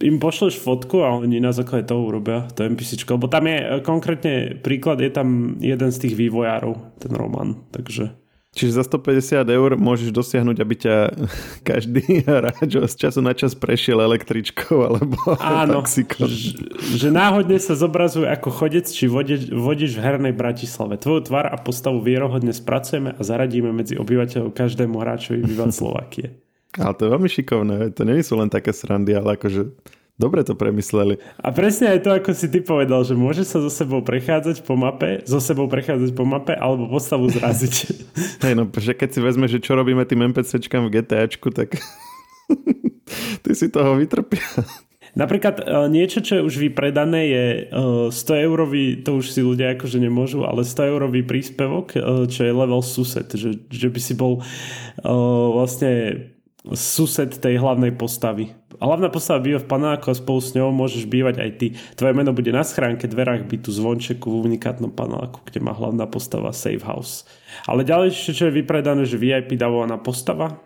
im 0.09 0.16
pošleš 0.16 0.56
fotku 0.56 1.04
a 1.04 1.12
oni 1.12 1.44
na 1.44 1.52
základe 1.52 1.92
toho 1.92 2.09
urobia 2.09 2.49
to 2.56 2.64
NPC, 2.64 3.04
lebo 3.04 3.28
tam 3.28 3.44
je 3.44 3.59
e, 3.61 3.66
konkrétne 3.85 4.56
príklad, 4.64 5.04
je 5.04 5.12
tam 5.12 5.61
jeden 5.61 5.90
z 5.92 5.99
tých 6.00 6.14
vývojárov, 6.16 6.73
ten 6.97 7.12
Roman, 7.12 7.68
takže... 7.68 8.16
Čiže 8.61 8.76
za 8.76 8.85
150 8.85 9.40
eur 9.49 9.81
môžeš 9.81 10.12
dosiahnuť, 10.12 10.57
aby 10.61 10.75
ťa 10.76 10.97
každý 11.71 12.21
hráč 12.29 12.76
z 12.76 12.95
času 12.95 13.25
na 13.25 13.33
čas 13.33 13.57
prešiel 13.57 14.05
električkou 14.05 14.85
alebo 14.85 15.17
Áno, 15.40 15.81
Že, 16.29 16.76
že 17.00 17.09
náhodne 17.09 17.57
sa 17.57 17.73
zobrazuje 17.73 18.29
ako 18.29 18.52
chodec 18.52 18.85
či 18.85 19.09
vodič, 19.09 19.49
vodič 19.49 19.97
v 19.97 20.05
hernej 20.05 20.37
Bratislave. 20.37 21.00
Tvoju 21.00 21.33
tvar 21.33 21.49
a 21.49 21.57
postavu 21.57 22.05
vierohodne 22.05 22.52
spracujeme 22.52 23.17
a 23.17 23.21
zaradíme 23.25 23.73
medzi 23.73 23.97
obyvateľov 23.97 24.52
každému 24.52 25.00
hráčovi 25.00 25.40
bývať 25.40 25.71
Slovakie. 25.73 26.26
Ale 26.76 26.93
to 26.93 27.09
je 27.09 27.12
veľmi 27.17 27.31
šikovné, 27.33 27.76
to 27.97 28.05
nie 28.05 28.21
sú 28.21 28.37
len 28.37 28.52
také 28.52 28.76
srandy, 28.76 29.17
ale 29.17 29.40
akože 29.40 29.73
Dobre 30.21 30.45
to 30.45 30.53
premysleli. 30.53 31.17
A 31.41 31.49
presne 31.49 31.97
aj 31.97 32.05
to, 32.05 32.12
ako 32.12 32.37
si 32.37 32.53
ty 32.53 32.61
povedal, 32.61 33.00
že 33.09 33.17
môže 33.17 33.41
sa 33.49 33.57
so 33.57 33.73
sebou 33.73 34.05
prechádzať 34.05 34.61
po 34.69 34.77
mape, 34.77 35.25
so 35.25 35.41
sebou 35.41 35.65
prechádzať 35.65 36.12
po 36.12 36.29
mape 36.29 36.53
alebo 36.53 36.93
postavu 36.93 37.33
zraziť. 37.33 37.75
Hej, 38.45 38.53
no, 38.53 38.69
že 38.69 38.93
keď 38.93 39.17
si 39.17 39.21
vezme, 39.25 39.49
že 39.49 39.65
čo 39.65 39.73
robíme 39.73 40.05
tým 40.05 40.29
NPCčkám 40.29 40.85
v 40.85 41.00
GTAčku, 41.00 41.49
tak 41.57 41.81
ty 43.49 43.50
si 43.57 43.73
toho 43.73 43.97
vytrpia. 43.97 44.45
Napríklad 45.17 45.57
e, 45.59 45.65
niečo, 45.89 46.21
čo 46.21 46.39
je 46.39 46.47
už 46.47 46.55
vypredané 46.69 47.21
je 47.27 47.45
100 48.12 48.12
e, 48.12 48.39
eurový, 48.45 48.85
to 49.00 49.19
už 49.19 49.33
si 49.33 49.41
ľudia 49.41 49.75
akože 49.75 49.99
nemôžu, 49.99 50.45
ale 50.45 50.69
100 50.69 50.93
eurový 50.93 51.25
príspevok, 51.25 51.97
e, 51.97 52.29
čo 52.29 52.45
je 52.45 52.53
level 52.53 52.85
sused, 52.85 53.27
že, 53.35 53.57
že 53.73 53.89
by 53.89 54.00
si 54.05 54.12
bol 54.12 54.45
vlastne 55.00 56.29
sused 56.77 57.41
tej 57.41 57.57
hlavnej 57.57 57.97
postavy. 57.97 58.60
Hlavná 58.81 59.13
postava 59.13 59.45
býva 59.45 59.61
v 59.61 59.69
paneláku 59.69 60.09
a 60.09 60.17
spolu 60.17 60.41
s 60.41 60.57
ňou 60.57 60.73
môžeš 60.73 61.05
bývať 61.05 61.37
aj 61.45 61.51
ty. 61.61 61.67
Tvoje 62.01 62.17
meno 62.17 62.33
bude 62.33 62.49
na 62.49 62.65
schránke, 62.65 63.05
dverách 63.05 63.45
bytu, 63.45 63.69
zvončeku 63.69 64.25
v 64.33 64.49
unikátnom 64.49 64.89
paneláku, 64.89 65.45
kde 65.45 65.61
má 65.61 65.77
hlavná 65.77 66.09
postava 66.09 66.57
Safe 66.57 66.81
House. 66.81 67.29
Ale 67.69 67.85
ďalej, 67.85 68.17
čo 68.17 68.49
je 68.49 68.57
vypredané, 68.57 69.05
že 69.05 69.21
VIP 69.21 69.61
dávaná 69.61 70.01
postava, 70.01 70.57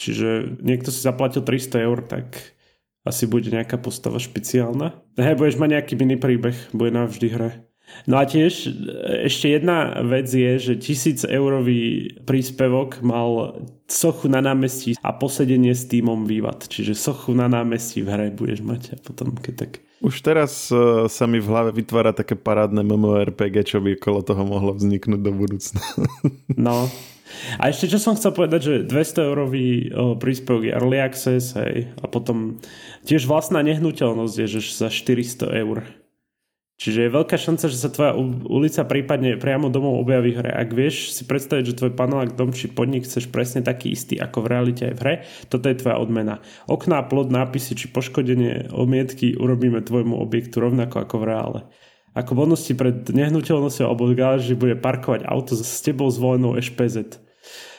čiže 0.00 0.56
niekto 0.64 0.88
si 0.88 1.04
zaplatil 1.04 1.44
300 1.44 1.84
eur, 1.84 2.00
tak 2.08 2.56
asi 3.04 3.28
bude 3.28 3.52
nejaká 3.52 3.76
postava 3.76 4.16
špeciálna. 4.16 4.96
Hej, 5.20 5.36
budeš 5.36 5.60
mať 5.60 5.68
nejaký 5.76 5.92
mini 6.00 6.16
príbeh, 6.16 6.56
bude 6.72 6.92
navždy 6.96 7.28
hre. 7.28 7.67
No 8.08 8.16
a 8.20 8.24
tiež 8.24 8.72
ešte 9.28 9.52
jedna 9.52 10.00
vec 10.04 10.28
je, 10.28 10.56
že 10.60 10.74
tisíc 10.80 11.28
eurový 11.28 12.14
príspevok 12.24 13.04
mal 13.04 13.60
sochu 13.88 14.28
na 14.28 14.44
námestí 14.44 14.96
a 15.00 15.12
posedenie 15.16 15.72
s 15.72 15.88
týmom 15.88 16.28
vývad. 16.28 16.68
Čiže 16.68 16.96
sochu 16.96 17.32
na 17.32 17.48
námestí 17.48 18.04
v 18.04 18.08
hre 18.12 18.26
budeš 18.32 18.60
mať 18.64 18.82
a 18.94 18.96
potom 19.00 19.32
keď 19.36 19.54
tak... 19.56 19.70
Už 19.98 20.22
teraz 20.22 20.70
uh, 20.70 21.10
sa 21.10 21.26
mi 21.26 21.42
v 21.42 21.50
hlave 21.50 21.74
vytvára 21.74 22.14
také 22.14 22.38
parádne 22.38 22.86
MMORPG, 22.86 23.66
čo 23.66 23.82
by 23.82 23.98
okolo 23.98 24.22
toho 24.22 24.42
mohlo 24.46 24.72
vzniknúť 24.76 25.20
do 25.20 25.32
budúcna. 25.34 25.82
no. 26.54 26.86
A 27.60 27.68
ešte 27.68 27.92
čo 27.92 28.00
som 28.00 28.16
chcel 28.16 28.32
povedať, 28.32 28.60
že 28.64 28.74
200 28.88 29.28
eurový 29.28 29.92
príspevok 30.16 30.64
je 30.64 30.72
Early 30.72 30.96
Access 30.96 31.52
hej, 31.60 31.92
a 32.00 32.08
potom 32.08 32.56
tiež 33.04 33.28
vlastná 33.28 33.60
nehnuteľnosť 33.60 34.34
je, 34.44 34.46
že 34.48 34.60
za 34.72 34.88
400 34.88 35.60
eur. 35.60 35.84
Čiže 36.78 37.10
je 37.10 37.10
veľká 37.10 37.34
šanca, 37.34 37.66
že 37.66 37.74
sa 37.74 37.90
tvoja 37.90 38.14
ulica 38.46 38.86
prípadne 38.86 39.34
priamo 39.34 39.66
domov 39.66 39.98
objaví 39.98 40.30
v 40.30 40.46
hre. 40.46 40.50
Ak 40.54 40.70
vieš 40.70 41.10
si 41.10 41.26
predstaviť, 41.26 41.74
že 41.74 41.78
tvoj 41.82 41.98
panelák, 41.98 42.38
dom 42.38 42.54
či 42.54 42.70
podnik 42.70 43.02
chceš 43.02 43.26
presne 43.34 43.66
taký 43.66 43.98
istý 43.98 44.14
ako 44.14 44.46
v 44.46 44.50
realite 44.54 44.82
aj 44.86 44.94
v 44.94 45.02
hre, 45.02 45.14
toto 45.50 45.66
je 45.66 45.74
tvoja 45.74 45.98
odmena. 45.98 46.38
Okná, 46.70 47.02
plod, 47.02 47.34
nápisy 47.34 47.74
či 47.74 47.90
poškodenie 47.90 48.70
omietky 48.70 49.34
urobíme 49.34 49.82
tvojmu 49.82 50.22
objektu 50.22 50.62
rovnako 50.62 51.02
ako 51.02 51.14
v 51.18 51.26
reále. 51.26 51.60
Ako 52.14 52.38
bonus 52.38 52.70
pred 52.70 53.10
nehnuteľnosťou 53.10 53.82
alebo 53.82 54.14
garáži 54.14 54.54
bude 54.54 54.78
parkovať 54.78 55.26
auto 55.26 55.58
s 55.58 55.82
tebou 55.82 56.06
zvolenou 56.14 56.54
EŠPZ. 56.54 57.27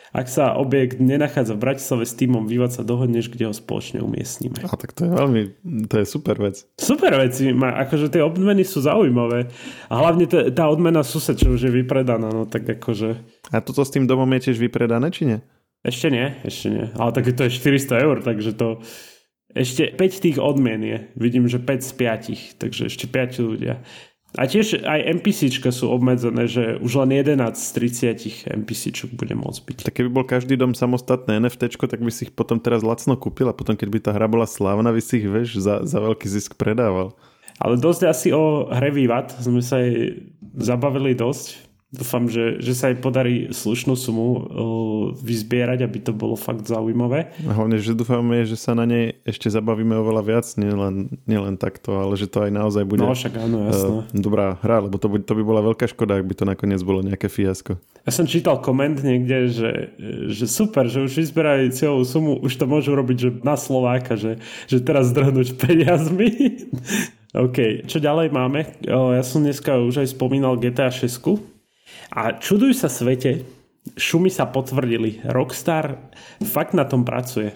Ak 0.09 0.25
sa 0.25 0.57
objekt 0.57 0.97
nenachádza 0.97 1.53
v 1.53 1.69
Bratislave 1.69 2.03
s 2.09 2.17
týmom 2.17 2.49
Vývad 2.49 2.73
sa 2.73 2.81
dohodneš, 2.81 3.29
kde 3.29 3.49
ho 3.49 3.53
spoločne 3.53 4.01
umiestnime. 4.01 4.65
A 4.65 4.73
tak 4.73 4.97
to 4.97 5.05
je 5.05 5.11
veľmi, 5.13 5.41
to 5.85 6.01
je 6.01 6.05
super 6.09 6.35
vec. 6.41 6.65
Super 6.81 7.13
veci, 7.21 7.53
akože 7.53 8.09
tie 8.09 8.25
odmeny 8.25 8.65
sú 8.65 8.81
zaujímavé. 8.81 9.53
A 9.87 9.93
hlavne 10.01 10.25
t- 10.25 10.49
tá 10.49 10.65
odmena 10.65 11.05
sused, 11.05 11.37
čo 11.37 11.53
už 11.53 11.69
je 11.69 11.71
vypredaná, 11.71 12.33
no 12.33 12.49
tak 12.49 12.65
akože... 12.65 13.21
A 13.53 13.61
toto 13.61 13.85
s 13.85 13.93
tým 13.93 14.09
domom 14.09 14.29
je 14.37 14.49
tiež 14.49 14.57
vypredané, 14.57 15.13
či 15.13 15.29
nie? 15.29 15.39
Ešte 15.85 16.11
nie, 16.11 16.27
ešte 16.43 16.67
nie. 16.73 16.85
Ale 16.97 17.13
tak 17.15 17.29
to 17.29 17.45
je 17.47 17.53
400 17.53 18.03
eur, 18.03 18.17
takže 18.25 18.51
to... 18.57 18.81
Ešte 19.49 19.89
5 19.97 19.97
tých 19.97 20.37
odmien 20.37 20.77
je. 20.77 21.09
Vidím, 21.17 21.49
že 21.49 21.57
5 21.57 21.81
z 21.81 21.91
5, 22.57 22.61
takže 22.61 22.81
ešte 22.85 23.09
5 23.09 23.49
ľudia. 23.49 23.81
A 24.37 24.45
tiež 24.45 24.85
aj 24.85 24.99
NPCčka 25.19 25.73
sú 25.73 25.89
obmedzené, 25.89 26.45
že 26.45 26.77
už 26.77 27.01
len 27.01 27.17
11 27.17 27.49
z 27.57 27.67
30 28.45 28.61
NPCčok 28.61 29.09
bude 29.17 29.33
môcť 29.33 29.61
byť. 29.65 29.77
Tak 29.89 29.93
keby 29.97 30.09
bol 30.13 30.21
každý 30.21 30.53
dom 30.53 30.77
samostatné 30.77 31.41
NFT, 31.41 31.73
tak 31.81 31.97
by 31.97 32.13
si 32.13 32.29
ich 32.29 32.33
potom 32.37 32.61
teraz 32.61 32.85
lacno 32.85 33.17
kúpil 33.17 33.49
a 33.49 33.57
potom 33.57 33.73
keď 33.73 33.89
by 33.89 33.99
tá 34.05 34.11
hra 34.13 34.29
bola 34.29 34.45
slávna, 34.45 34.93
by 34.93 35.01
si 35.01 35.25
ich 35.25 35.25
vieš, 35.25 35.57
za, 35.65 35.81
za 35.81 35.97
veľký 35.97 36.29
zisk 36.29 36.61
predával. 36.61 37.17
Ale 37.57 37.81
dosť 37.81 38.01
asi 38.05 38.29
o 38.29 38.69
hre 38.69 38.93
Vývat 38.93 39.33
sme 39.41 39.65
sa 39.65 39.81
aj 39.81 40.21
zabavili 40.61 41.17
dosť. 41.17 41.68
Dúfam, 41.89 42.29
že, 42.29 42.61
že 42.61 42.77
sa 42.77 42.93
aj 42.93 43.01
podarí 43.01 43.49
slušnú 43.49 43.97
sumu 43.97 44.27
uh, 44.29 44.39
vyzbierať, 45.17 45.81
aby 45.81 45.97
to 45.97 46.13
bolo 46.13 46.37
fakt 46.37 46.69
zaujímavé. 46.69 47.33
Hlavne, 47.41 47.81
že 47.81 47.97
dúfame, 47.97 48.45
že 48.45 48.61
sa 48.61 48.77
na 48.77 48.85
nej 48.85 49.17
ešte 49.25 49.49
zabavíme 49.49 49.97
oveľa 49.97 50.21
viac, 50.21 50.45
nielen, 50.53 51.17
nielen 51.25 51.57
takto, 51.57 51.97
ale 51.97 52.13
že 52.13 52.29
to 52.29 52.45
aj 52.45 52.53
naozaj 52.53 52.85
bude 52.85 53.01
no, 53.01 53.09
však 53.09 53.33
áno, 53.41 53.73
jasno. 53.73 54.05
Uh, 54.05 54.13
dobrá 54.13 54.61
hra, 54.61 54.85
lebo 54.85 55.01
to 55.01 55.09
by, 55.09 55.17
to 55.17 55.33
by 55.33 55.41
bola 55.41 55.65
veľká 55.65 55.89
škoda, 55.89 56.21
ak 56.21 56.29
by 56.29 56.35
to 56.37 56.45
nakoniec 56.45 56.77
bolo 56.85 57.01
nejaké 57.01 57.25
fiasko. 57.25 57.81
Ja 58.05 58.13
som 58.13 58.29
čítal 58.29 58.61
koment 58.61 59.01
niekde, 59.01 59.49
že, 59.49 59.71
že 60.29 60.45
super, 60.45 60.85
že 60.85 61.01
už 61.01 61.25
vyzbierajú 61.25 61.73
celú 61.73 62.05
sumu, 62.05 62.37
už 62.37 62.53
to 62.53 62.69
môžu 62.69 62.93
robiť 62.93 63.17
že 63.17 63.29
na 63.41 63.57
Slováka, 63.57 64.13
že, 64.13 64.37
že 64.69 64.77
teraz 64.77 65.09
zdrhnúť 65.09 65.57
peniazmi. 65.57 66.29
OK, 67.49 67.89
čo 67.89 67.97
ďalej 67.97 68.29
máme? 68.29 68.77
Ja 68.85 69.25
som 69.25 69.41
dneska 69.41 69.81
už 69.81 70.05
aj 70.05 70.13
spomínal 70.13 70.53
GTA 70.53 70.93
6 70.93 71.58
a 72.09 72.37
čuduj 72.41 72.73
sa 72.73 72.89
svete, 72.89 73.45
šumy 73.95 74.33
sa 74.33 74.49
potvrdili. 74.49 75.21
Rockstar 75.25 76.11
fakt 76.41 76.73
na 76.73 76.85
tom 76.85 77.05
pracuje. 77.05 77.53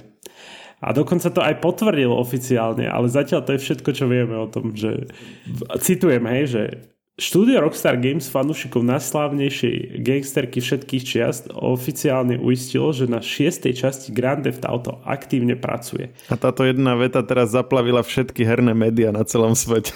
A 0.83 0.91
dokonca 0.91 1.31
to 1.31 1.39
aj 1.39 1.63
potvrdil 1.63 2.11
oficiálne, 2.11 2.91
ale 2.91 3.07
zatiaľ 3.07 3.47
to 3.47 3.55
je 3.55 3.63
všetko, 3.63 3.89
čo 3.95 4.05
vieme 4.11 4.35
o 4.35 4.51
tom, 4.51 4.75
že 4.75 5.07
citujem, 5.79 6.27
hej, 6.27 6.43
že 6.51 6.63
Štúdio 7.13 7.61
Rockstar 7.61 8.01
Games 8.01 8.25
fanúšikov 8.25 8.81
najslávnejšej 8.89 10.01
gangsterky 10.01 10.57
všetkých 10.57 11.03
čiast 11.05 11.45
oficiálne 11.53 12.41
uistilo, 12.41 12.89
že 12.89 13.05
na 13.05 13.21
šiestej 13.21 13.77
časti 13.77 14.09
Grand 14.09 14.41
Theft 14.41 14.65
Auto 14.65 14.97
aktívne 15.05 15.53
pracuje. 15.53 16.09
A 16.33 16.41
táto 16.41 16.65
jedna 16.65 16.97
veta 16.97 17.21
teraz 17.21 17.53
zaplavila 17.53 18.01
všetky 18.01 18.41
herné 18.41 18.73
médiá 18.73 19.13
na 19.13 19.21
celom 19.29 19.53
svete. 19.53 19.93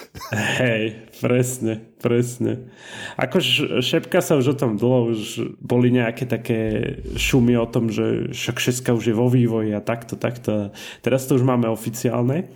Hej, 0.62 1.10
presne, 1.18 1.90
presne. 1.98 2.70
Ako 3.18 3.42
šepka 3.82 4.22
sa 4.22 4.38
už 4.38 4.54
o 4.54 4.58
tom 4.62 4.78
dlho, 4.78 5.10
už 5.10 5.58
boli 5.58 5.90
nejaké 5.90 6.22
také 6.22 6.58
šumy 7.18 7.58
o 7.58 7.66
tom, 7.66 7.90
že 7.90 8.30
však 8.30 8.62
šeska 8.62 8.94
už 8.94 9.10
je 9.10 9.18
vo 9.18 9.26
vývoji 9.26 9.74
a 9.74 9.82
takto, 9.82 10.14
takto. 10.14 10.70
Teraz 11.02 11.26
to 11.26 11.34
už 11.34 11.42
máme 11.42 11.66
oficiálne. 11.66 12.46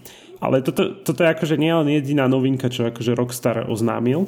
Ale 0.42 0.58
toto, 0.66 0.98
toto 1.06 1.22
je 1.22 1.30
akože 1.30 1.54
nie 1.54 1.70
len 1.70 1.86
jediná 1.86 2.26
novinka, 2.26 2.66
čo 2.66 2.90
akože 2.90 3.14
Rockstar 3.14 3.70
oznámil. 3.70 4.26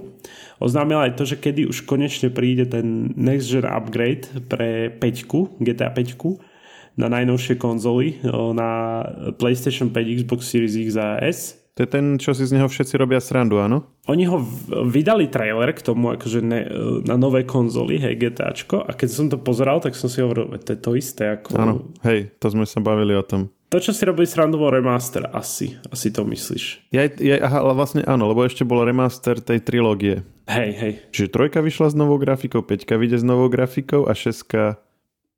Oznámil 0.63 1.11
aj 1.11 1.19
to, 1.19 1.27
že 1.27 1.43
kedy 1.43 1.67
už 1.67 1.83
konečne 1.91 2.31
príde 2.31 2.71
ten 2.71 3.11
next 3.19 3.51
gen 3.51 3.67
upgrade 3.67 4.31
pre 4.47 4.95
5, 4.95 5.59
GTA 5.59 5.91
5 5.91 6.55
na 6.95 7.11
najnovšie 7.11 7.59
konzoly, 7.59 8.23
na 8.55 9.03
PlayStation 9.35 9.91
5, 9.91 10.23
Xbox 10.23 10.47
Series 10.47 10.79
X 10.79 10.95
a 10.95 11.19
S 11.19 11.59
To 11.75 11.83
je 11.83 11.91
ten, 11.91 12.23
čo 12.23 12.31
si 12.31 12.47
z 12.47 12.55
neho 12.55 12.71
všetci 12.71 12.95
robia 12.95 13.19
srandu, 13.19 13.59
áno? 13.59 13.83
Oni 14.07 14.31
ho 14.31 14.39
vydali 14.87 15.27
trailer 15.27 15.75
k 15.75 15.83
tomu 15.83 16.15
akože 16.15 16.39
ne, 16.39 16.71
na 17.03 17.19
nové 17.19 17.43
konzoly, 17.43 17.99
hej, 17.99 18.15
GTAčko, 18.15 18.87
a 18.87 18.95
keď 18.95 19.09
som 19.11 19.27
to 19.27 19.43
pozeral, 19.43 19.83
tak 19.83 19.99
som 19.99 20.07
si 20.07 20.23
hovoril, 20.23 20.55
to 20.63 20.71
je 20.71 20.79
to 20.79 20.95
isté 20.95 21.35
ako... 21.35 21.51
Áno, 21.59 21.75
hej, 22.07 22.31
to 22.39 22.47
sme 22.55 22.63
sa 22.63 22.79
bavili 22.79 23.19
o 23.19 23.27
tom. 23.27 23.51
To, 23.75 23.83
čo 23.83 23.91
si 23.91 24.07
robili 24.07 24.23
srandu, 24.23 24.55
bol 24.55 24.71
remaster, 24.71 25.27
asi. 25.35 25.75
Asi 25.91 26.15
to 26.15 26.23
myslíš. 26.23 26.95
Ja, 26.95 27.11
ja, 27.19 27.43
aha, 27.43 27.59
ale 27.59 27.75
vlastne 27.75 28.07
áno, 28.07 28.31
lebo 28.31 28.47
ešte 28.47 28.63
bol 28.63 28.87
remaster 28.87 29.43
tej 29.43 29.67
trilógie. 29.67 30.23
Hej, 30.47 30.71
hej. 30.79 30.93
Čiže 31.11 31.35
trojka 31.35 31.59
vyšla 31.59 31.91
s 31.91 31.99
novou 31.99 32.15
grafikou, 32.23 32.63
peťka 32.63 32.95
vyjde 32.95 33.19
s 33.19 33.27
novou 33.27 33.51
grafikou 33.51 34.07
a 34.07 34.15
šeska 34.15 34.79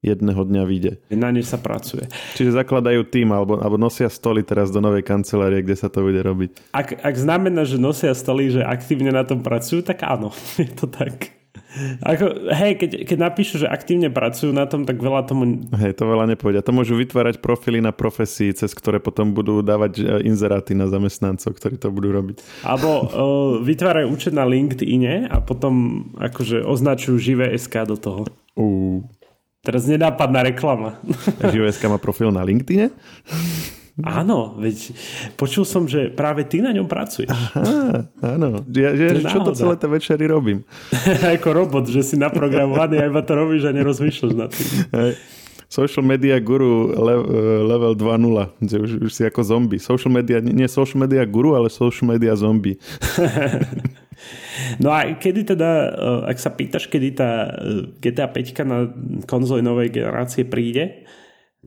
jedného 0.04 0.36
dňa 0.36 0.62
vyjde. 0.68 0.92
Na 1.16 1.32
nej 1.32 1.48
sa 1.48 1.56
pracuje. 1.56 2.12
Čiže 2.36 2.60
zakladajú 2.60 3.08
tým 3.08 3.32
alebo, 3.32 3.56
alebo 3.56 3.80
nosia 3.80 4.12
stoly 4.12 4.44
teraz 4.44 4.68
do 4.68 4.84
novej 4.84 5.00
kancelárie, 5.00 5.64
kde 5.64 5.72
sa 5.80 5.88
to 5.88 6.04
bude 6.04 6.20
robiť. 6.20 6.76
Ak, 6.76 6.92
ak 6.92 7.16
znamená, 7.16 7.64
že 7.64 7.80
nosia 7.80 8.12
stoly, 8.12 8.52
že 8.52 8.60
aktívne 8.60 9.16
na 9.16 9.24
tom 9.24 9.40
pracujú, 9.40 9.80
tak 9.80 10.04
áno, 10.04 10.28
je 10.60 10.68
to 10.76 10.84
tak. 10.84 11.32
Ako, 12.00 12.52
hej, 12.52 12.72
keď, 12.80 12.90
keď 13.04 13.18
napíšu, 13.20 13.64
že 13.64 13.66
aktívne 13.68 14.08
pracujú 14.08 14.50
na 14.50 14.64
tom, 14.64 14.88
tak 14.88 14.96
veľa 14.96 15.28
tomu... 15.28 15.68
Hej, 15.76 16.00
to 16.00 16.08
veľa 16.08 16.32
nepovedia. 16.32 16.64
To 16.64 16.72
môžu 16.72 16.96
vytvárať 16.96 17.44
profily 17.44 17.84
na 17.84 17.92
profesii, 17.92 18.56
cez 18.56 18.72
ktoré 18.72 18.96
potom 18.96 19.36
budú 19.36 19.60
dávať 19.60 20.00
e, 20.00 20.02
inzeráty 20.24 20.72
na 20.72 20.88
zamestnancov, 20.88 21.52
ktorí 21.56 21.76
to 21.76 21.92
budú 21.92 22.12
robiť. 22.16 22.36
Alebo 22.64 22.88
uh, 22.88 23.08
vytvárajú 23.60 24.08
účet 24.08 24.32
na 24.32 24.48
LinkedIne 24.48 25.28
a 25.28 25.40
potom 25.44 26.04
akože 26.16 26.64
označujú 26.64 27.16
živé 27.20 27.52
SK 27.56 27.74
do 27.92 27.96
toho. 28.00 28.20
Uh. 28.56 29.04
Teraz 29.66 29.82
nenápadná 29.90 30.46
reklama. 30.46 31.02
Živeska 31.42 31.90
má 31.90 31.98
profil 31.98 32.30
na 32.30 32.46
LinkedIne? 32.46 32.94
Áno, 34.04 34.60
veď 34.60 34.92
počul 35.40 35.64
som, 35.64 35.88
že 35.88 36.12
práve 36.12 36.44
ty 36.44 36.60
na 36.60 36.68
ňom 36.76 36.84
pracuješ. 36.84 37.32
Aha, 37.32 38.04
áno. 38.20 38.60
Ja, 38.68 38.92
ja, 38.92 39.16
čo 39.24 39.40
to 39.40 39.56
celé 39.56 39.80
tie 39.80 39.88
večery 39.88 40.28
robím? 40.28 40.68
Ako 41.40 41.56
robot, 41.56 41.88
že 41.88 42.04
si 42.04 42.20
naprogramovaný 42.20 43.00
a 43.00 43.08
iba 43.08 43.24
to 43.24 43.32
robíš 43.32 43.64
a 43.64 43.72
nerozmýšľaš 43.72 44.32
nad 44.36 44.52
tým. 44.52 44.68
Hej. 44.92 45.12
Social 45.66 46.04
media 46.06 46.38
guru 46.38 46.94
level 47.66 47.98
2.0, 47.98 48.70
že 48.70 48.76
už, 48.78 48.90
už 49.02 49.10
si 49.10 49.22
ako 49.26 49.42
zombie. 49.42 49.82
Social 49.82 50.14
media, 50.14 50.38
nie 50.38 50.70
social 50.70 51.02
media 51.02 51.26
guru, 51.26 51.58
ale 51.58 51.72
social 51.72 52.06
media 52.06 52.36
zombie. 52.38 52.78
No 54.80 54.88
a 54.88 55.04
kedy 55.04 55.52
teda, 55.52 55.70
eh, 55.92 56.32
ak 56.32 56.38
sa 56.40 56.48
pýtaš, 56.48 56.88
kedy 56.88 57.08
tá 57.12 57.52
eh, 57.52 57.92
GTA 58.00 58.32
5 58.32 58.64
na 58.64 58.88
konzoli 59.28 59.60
novej 59.60 59.92
generácie 59.92 60.48
príde, 60.48 61.04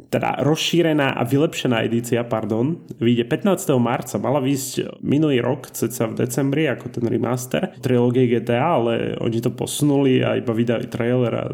teda 0.07 0.39
rozšírená 0.39 1.19
a 1.19 1.27
vylepšená 1.27 1.83
edícia, 1.83 2.23
pardon, 2.23 2.79
vyjde 2.97 3.27
15. 3.27 3.75
marca. 3.77 4.15
Mala 4.15 4.39
výjsť 4.39 5.03
minulý 5.03 5.43
rok, 5.43 5.67
ceca 5.75 6.07
v 6.07 6.23
decembri, 6.23 6.71
ako 6.71 6.87
ten 6.87 7.05
remaster 7.05 7.75
trilógie 7.83 8.31
GTA, 8.31 8.79
ale 8.79 8.93
oni 9.19 9.43
to 9.43 9.51
posunuli 9.51 10.23
a 10.23 10.39
iba 10.39 10.55
vydali 10.55 10.87
trailer 10.87 11.33
a 11.35 11.45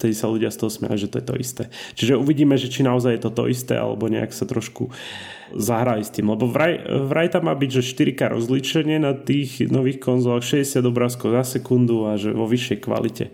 tej 0.00 0.12
sa 0.16 0.32
ľudia 0.32 0.48
z 0.48 0.58
toho 0.64 0.70
smiali, 0.72 0.96
že 0.96 1.12
to 1.12 1.20
je 1.20 1.26
to 1.28 1.34
isté. 1.36 1.64
Čiže 1.94 2.18
uvidíme, 2.18 2.56
že 2.56 2.72
či 2.72 2.80
naozaj 2.80 3.20
je 3.20 3.22
to 3.28 3.30
to 3.36 3.44
isté, 3.52 3.76
alebo 3.76 4.08
nejak 4.08 4.32
sa 4.32 4.48
trošku 4.48 4.88
zahrali 5.52 6.00
s 6.00 6.08
tým, 6.08 6.32
lebo 6.32 6.48
vraj, 6.48 6.80
vraj 7.12 7.28
tam 7.28 7.46
má 7.46 7.54
byť, 7.54 7.70
že 7.70 7.82
4K 7.92 8.32
rozlíčenie 8.32 8.96
na 8.96 9.12
tých 9.12 9.68
nových 9.68 10.00
konzolách, 10.00 10.40
60 10.40 10.80
obrázkov 10.80 11.36
za 11.36 11.60
sekundu 11.60 12.08
a 12.08 12.16
že 12.16 12.32
vo 12.32 12.48
vyššej 12.48 12.78
kvalite 12.80 13.28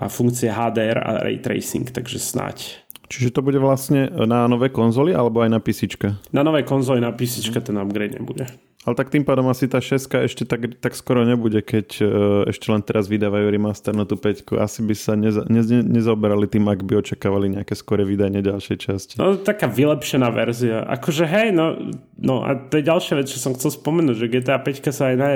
a 0.00 0.08
funkcie 0.08 0.48
HDR 0.50 0.98
a 0.98 1.10
ray 1.22 1.38
tracing, 1.38 1.86
takže 1.92 2.18
snáď. 2.18 2.80
Čiže 3.10 3.34
to 3.34 3.42
bude 3.42 3.58
vlastne 3.58 4.06
na 4.06 4.46
nové 4.46 4.70
konzoly 4.70 5.10
alebo 5.10 5.42
aj 5.42 5.50
na 5.50 5.58
PC? 5.58 5.98
Na 6.30 6.46
nové 6.46 6.62
konzoly, 6.62 7.02
na 7.02 7.10
PC 7.10 7.50
ten 7.50 7.74
upgrade 7.74 8.14
nebude. 8.14 8.46
Ale 8.80 8.96
tak 8.96 9.12
tým 9.12 9.28
pádom 9.28 9.44
asi 9.52 9.68
tá 9.68 9.76
6 9.76 10.24
ešte 10.24 10.48
tak, 10.48 10.80
tak 10.80 10.96
skoro 10.96 11.20
nebude, 11.28 11.60
keď 11.60 11.88
uh, 12.00 12.08
ešte 12.48 12.72
len 12.72 12.80
teraz 12.80 13.12
vydávajú 13.12 13.52
remaster 13.52 13.92
na 13.92 14.08
tú 14.08 14.16
5. 14.16 14.56
Asi 14.56 14.80
by 14.80 14.94
sa 14.96 15.12
neza, 15.20 15.44
ne, 15.52 15.60
nezaoberali 15.84 16.48
tým, 16.48 16.64
ak 16.64 16.88
by 16.88 17.04
očakávali 17.04 17.60
nejaké 17.60 17.76
skore 17.76 18.08
vydanie 18.08 18.40
ďalšej 18.40 18.76
časti. 18.80 19.14
No 19.20 19.36
taká 19.36 19.68
vylepšená 19.68 20.32
verzia. 20.32 20.80
Akože 20.88 21.28
hej, 21.28 21.52
no, 21.52 21.76
no 22.16 22.40
a 22.40 22.56
to 22.56 22.80
je 22.80 22.88
ďalšia 22.88 23.20
vec, 23.20 23.28
čo 23.28 23.36
som 23.36 23.52
chcel 23.52 23.68
spomenúť, 23.68 24.16
že 24.16 24.32
GTA 24.32 24.56
5 24.56 24.96
sa 24.96 25.12
aj 25.12 25.16
na, 25.20 25.28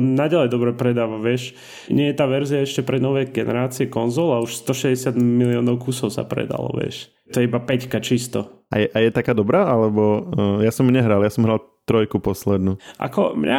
naďalej 0.00 0.48
dobre 0.48 0.72
predáva, 0.72 1.20
vieš. 1.20 1.52
Nie 1.92 2.16
je 2.16 2.16
tá 2.16 2.24
verzia 2.24 2.64
ešte 2.64 2.80
pre 2.80 2.96
nové 2.96 3.28
generácie 3.28 3.92
konzol 3.92 4.32
a 4.32 4.40
už 4.40 4.64
160 4.64 5.12
miliónov 5.20 5.84
kusov 5.84 6.16
sa 6.16 6.24
predalo, 6.24 6.72
vieš. 6.72 7.12
To 7.32 7.42
je 7.42 7.48
iba 7.48 7.58
5 7.58 7.90
čisto. 8.02 8.66
A 8.70 8.82
je, 8.82 8.86
a 8.90 8.98
je 9.02 9.10
taká 9.14 9.34
dobrá? 9.34 9.66
Alebo 9.66 10.26
uh, 10.26 10.58
ja 10.62 10.74
som 10.74 10.86
nehral, 10.90 11.22
ja 11.22 11.30
som 11.30 11.46
hral 11.46 11.62
trojku 11.86 12.18
poslednú. 12.18 12.82
Ako 12.98 13.38
mňa 13.38 13.58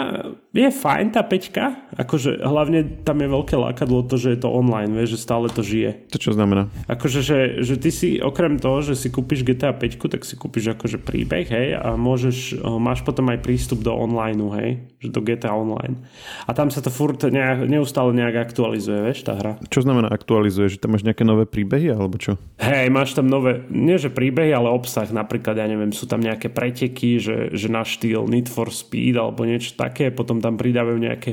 je 0.51 0.67
fajn 0.67 1.15
tá 1.15 1.23
peťka, 1.23 1.95
akože 1.95 2.43
hlavne 2.43 3.07
tam 3.07 3.23
je 3.23 3.27
veľké 3.31 3.55
lákadlo 3.55 4.03
to, 4.03 4.19
že 4.19 4.35
je 4.35 4.39
to 4.43 4.51
online, 4.51 4.91
vieš, 4.91 5.15
že 5.15 5.23
stále 5.23 5.47
to 5.47 5.63
žije. 5.63 6.11
To 6.11 6.19
čo 6.19 6.35
znamená? 6.35 6.67
Akože, 6.91 7.23
že, 7.23 7.63
že 7.63 7.79
ty 7.79 7.87
si 7.87 8.19
okrem 8.19 8.59
toho, 8.59 8.83
že 8.83 8.99
si 8.99 9.07
kúpiš 9.07 9.47
GTA 9.47 9.71
5, 9.71 10.11
tak 10.11 10.27
si 10.27 10.35
kúpiš 10.35 10.75
akože 10.75 10.99
príbeh, 10.99 11.47
hej, 11.47 11.79
a 11.79 11.95
môžeš, 11.95 12.59
máš 12.83 12.99
potom 13.07 13.31
aj 13.31 13.39
prístup 13.39 13.79
do 13.79 13.95
online, 13.95 14.43
hej, 14.59 14.69
že 14.99 15.09
do 15.15 15.23
GTA 15.23 15.55
Online. 15.55 15.95
A 16.43 16.51
tam 16.51 16.67
sa 16.67 16.83
to 16.83 16.91
furt 16.91 17.23
nejak, 17.23 17.63
neustále 17.63 18.11
nejak 18.11 18.51
aktualizuje, 18.51 19.07
vieš, 19.07 19.23
tá 19.23 19.39
hra. 19.39 19.55
Čo 19.71 19.87
znamená 19.87 20.11
aktualizuje? 20.11 20.75
Že 20.75 20.83
tam 20.83 20.99
máš 20.99 21.07
nejaké 21.07 21.23
nové 21.23 21.47
príbehy, 21.47 21.95
alebo 21.95 22.19
čo? 22.19 22.35
Hej, 22.59 22.91
máš 22.91 23.15
tam 23.15 23.31
nové, 23.31 23.56
nie 23.71 23.97
že 23.97 24.13
príbehy, 24.13 24.53
ale 24.53 24.69
obsah, 24.69 25.09
napríklad, 25.09 25.57
ja 25.57 25.67
neviem, 25.67 25.89
sú 25.95 26.05
tam 26.05 26.21
nejaké 26.21 26.53
preteky, 26.53 27.17
že, 27.17 27.51
že 27.55 27.67
na 27.67 27.81
štýl 27.81 28.29
Need 28.29 28.51
for 28.51 28.69
Speed 28.69 29.17
alebo 29.17 29.43
niečo 29.43 29.73
také, 29.73 30.13
potom 30.13 30.39
tam 30.39 30.59
pridávajú 30.59 30.97
nejaké 30.97 31.31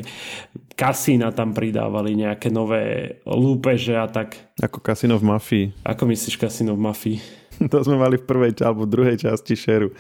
kasína 0.74 1.30
tam 1.30 1.54
pridávali 1.54 2.18
nejaké 2.18 2.50
nové 2.50 3.16
lúpeže 3.24 3.94
a 3.94 4.10
tak. 4.10 4.34
Ako 4.58 4.82
kasino 4.82 5.14
v 5.18 5.24
mafii. 5.30 5.66
Ako 5.86 6.02
myslíš 6.10 6.34
kasino 6.34 6.74
v 6.74 6.82
mafii? 6.82 7.18
To 7.70 7.78
sme 7.86 7.94
mali 7.94 8.18
v 8.18 8.26
prvej 8.26 8.58
alebo 8.66 8.82
druhej 8.82 9.14
časti 9.14 9.54
šeru. 9.54 9.94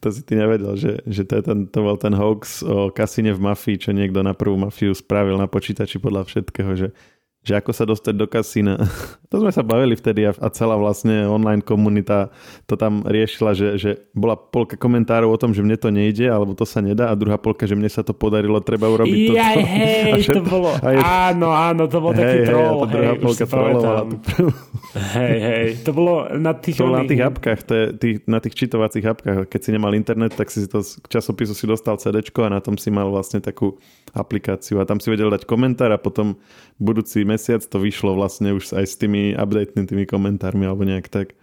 To 0.00 0.08
si 0.08 0.24
ty 0.24 0.40
nevedel, 0.40 0.72
že, 0.80 1.04
že 1.04 1.28
to, 1.28 1.36
je 1.36 1.42
ten, 1.44 1.58
to 1.68 1.84
bol 1.84 2.00
ten 2.00 2.16
hoax 2.16 2.64
o 2.64 2.88
kasíne 2.88 3.36
v 3.36 3.44
mafii, 3.44 3.76
čo 3.76 3.90
niekto 3.92 4.24
na 4.24 4.32
prvú 4.32 4.56
mafiu 4.56 4.96
spravil 4.96 5.36
na 5.36 5.44
počítači 5.44 6.00
podľa 6.00 6.24
všetkého, 6.24 6.72
že 6.72 6.96
že 7.44 7.60
ako 7.60 7.70
sa 7.76 7.84
dostať 7.84 8.14
do 8.16 8.26
kasína. 8.26 8.74
To 9.34 9.42
sme 9.42 9.50
sa 9.50 9.66
bavili 9.66 9.98
vtedy 9.98 10.30
a, 10.30 10.30
celá 10.54 10.78
vlastne 10.78 11.26
online 11.26 11.58
komunita 11.58 12.30
to 12.70 12.78
tam 12.78 13.02
riešila, 13.02 13.50
že, 13.50 13.74
že 13.82 13.90
bola 14.14 14.38
polka 14.38 14.78
komentárov 14.78 15.26
o 15.26 15.34
tom, 15.34 15.50
že 15.50 15.58
mne 15.58 15.74
to 15.74 15.90
nejde, 15.90 16.30
alebo 16.30 16.54
to 16.54 16.62
sa 16.62 16.78
nedá 16.78 17.10
a 17.10 17.18
druhá 17.18 17.34
polka, 17.34 17.66
že 17.66 17.74
mne 17.74 17.90
sa 17.90 18.06
to 18.06 18.14
podarilo, 18.14 18.62
treba 18.62 18.86
urobiť 18.86 19.18
to. 19.26 19.34
Jaj, 19.34 19.58
hej, 19.58 20.22
všetko, 20.22 20.38
to 20.38 20.42
bolo, 20.46 20.70
je, 20.78 21.02
áno, 21.02 21.50
áno, 21.50 21.90
to 21.90 21.98
bol 21.98 22.14
hej, 22.14 22.22
taký 22.22 22.38
troll. 22.46 22.62
Hej, 22.62 22.78
a 22.78 22.86
druhá 22.94 23.14
hej, 23.18 23.22
polka 23.26 23.44
trollovala 23.50 24.02
tú 24.06 24.16
Hej, 25.18 25.36
hej, 25.42 25.66
to 25.82 25.90
bolo 25.90 26.14
na 26.38 26.52
tých... 26.54 26.78
To 26.78 26.86
bolo 26.86 27.02
na 27.02 27.10
tých 27.10 27.22
apkách, 27.26 27.60
to 27.66 27.72
je, 27.74 27.84
tých, 27.98 28.16
na 28.30 28.38
tých 28.38 28.54
čitovacích 28.54 29.02
apkách. 29.02 29.38
Keď 29.50 29.60
si 29.66 29.70
nemal 29.74 29.98
internet, 29.98 30.38
tak 30.38 30.46
si 30.54 30.62
to 30.70 30.78
z 30.86 31.02
časopisu 31.10 31.58
si 31.58 31.66
dostal 31.66 31.98
CD 31.98 32.22
a 32.22 32.46
na 32.46 32.62
tom 32.62 32.78
si 32.78 32.94
mal 32.94 33.10
vlastne 33.10 33.42
takú 33.42 33.82
aplikáciu 34.14 34.78
a 34.78 34.86
tam 34.86 35.02
si 35.02 35.10
vedel 35.10 35.26
dať 35.34 35.42
komentár 35.42 35.90
a 35.90 35.98
potom 35.98 36.38
budúci 36.78 37.26
mesiac 37.34 37.66
to 37.66 37.82
vyšlo 37.82 38.14
vlastne 38.14 38.54
už 38.54 38.78
aj 38.78 38.86
s 38.86 38.94
tými 38.94 39.34
updatenými 39.34 40.06
komentármi 40.06 40.64
alebo 40.64 40.86
nejak 40.86 41.10
tak. 41.10 41.34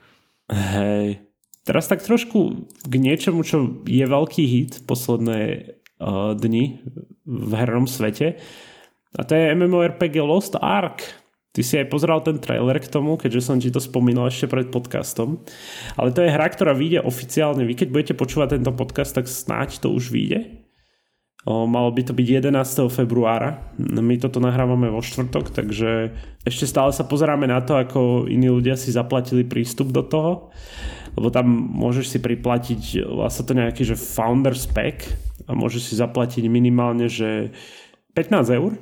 Hej. 0.48 1.20
Teraz 1.62 1.86
tak 1.86 2.02
trošku 2.02 2.68
k 2.90 2.94
niečomu, 2.98 3.46
čo 3.46 3.86
je 3.86 4.02
veľký 4.02 4.44
hit 4.50 4.74
posledné 4.90 5.40
uh, 6.02 6.34
dni 6.34 6.82
v 7.28 7.52
hernom 7.54 7.86
svete. 7.86 8.42
A 9.14 9.22
to 9.28 9.38
je 9.38 9.54
MMORPG 9.54 10.24
Lost 10.24 10.58
Ark. 10.58 11.04
Ty 11.52 11.62
si 11.68 11.76
aj 11.76 11.92
pozeral 11.92 12.24
ten 12.24 12.40
trailer 12.40 12.80
k 12.80 12.88
tomu, 12.88 13.20
keďže 13.20 13.44
som 13.44 13.60
ti 13.60 13.68
to 13.68 13.84
spomínal 13.84 14.32
ešte 14.32 14.48
pred 14.48 14.72
podcastom. 14.72 15.44
Ale 16.00 16.16
to 16.16 16.24
je 16.24 16.32
hra, 16.32 16.48
ktorá 16.48 16.72
vyjde 16.72 17.04
oficiálne. 17.04 17.68
Vy 17.68 17.76
keď 17.76 17.88
budete 17.92 18.14
počúvať 18.16 18.56
tento 18.56 18.72
podcast, 18.72 19.12
tak 19.12 19.28
snáď 19.28 19.84
to 19.84 19.92
už 19.92 20.16
vyjde. 20.16 20.61
O, 21.42 21.66
malo 21.66 21.90
by 21.90 22.06
to 22.06 22.14
byť 22.14 22.54
11. 22.54 22.54
februára. 22.94 23.66
My 23.82 24.14
toto 24.22 24.38
nahrávame 24.38 24.94
vo 24.94 25.02
štvrtok, 25.02 25.50
takže 25.50 26.14
ešte 26.46 26.70
stále 26.70 26.94
sa 26.94 27.02
pozeráme 27.02 27.50
na 27.50 27.66
to, 27.66 27.82
ako 27.82 28.30
iní 28.30 28.46
ľudia 28.46 28.78
si 28.78 28.94
zaplatili 28.94 29.42
prístup 29.42 29.90
do 29.90 30.06
toho. 30.06 30.54
Lebo 31.18 31.34
tam 31.34 31.50
môžeš 31.50 32.06
si 32.14 32.20
priplatiť 32.22 33.10
vlastne 33.10 33.44
to 33.50 33.54
nejaký, 33.58 33.82
že 33.84 33.98
Founders 33.98 34.70
Pack 34.70 35.10
a 35.50 35.58
môžeš 35.58 35.92
si 35.92 35.94
zaplatiť 35.98 36.46
minimálne, 36.46 37.10
že 37.10 37.52
15 38.14 38.58
eur 38.62 38.78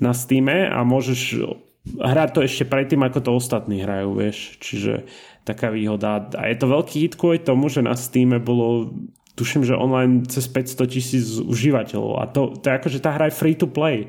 na 0.00 0.16
Steam 0.16 0.48
a 0.48 0.80
môžeš 0.80 1.44
hrať 1.94 2.28
to 2.34 2.40
ešte 2.42 2.64
predtým, 2.66 3.04
ako 3.04 3.20
to 3.20 3.30
ostatní 3.36 3.84
hrajú, 3.84 4.16
vieš. 4.16 4.58
Čiže 4.58 5.06
taká 5.46 5.70
výhoda. 5.70 6.26
A 6.34 6.50
je 6.50 6.56
to 6.58 6.66
veľký 6.66 6.96
hit 7.06 7.14
kvôli 7.14 7.38
tomu, 7.38 7.70
že 7.70 7.84
na 7.84 7.94
Steam 7.94 8.34
bolo 8.42 8.96
tuším, 9.36 9.68
že 9.68 9.76
online 9.76 10.24
cez 10.26 10.48
500 10.48 10.88
tisíc 10.88 11.26
užívateľov. 11.38 12.12
A 12.18 12.24
to, 12.26 12.56
to 12.56 12.64
je 12.66 12.76
ako, 12.76 12.88
že 12.88 13.04
tá 13.04 13.12
hra 13.14 13.28
je 13.28 13.38
free 13.38 13.54
to 13.54 13.68
play 13.68 14.08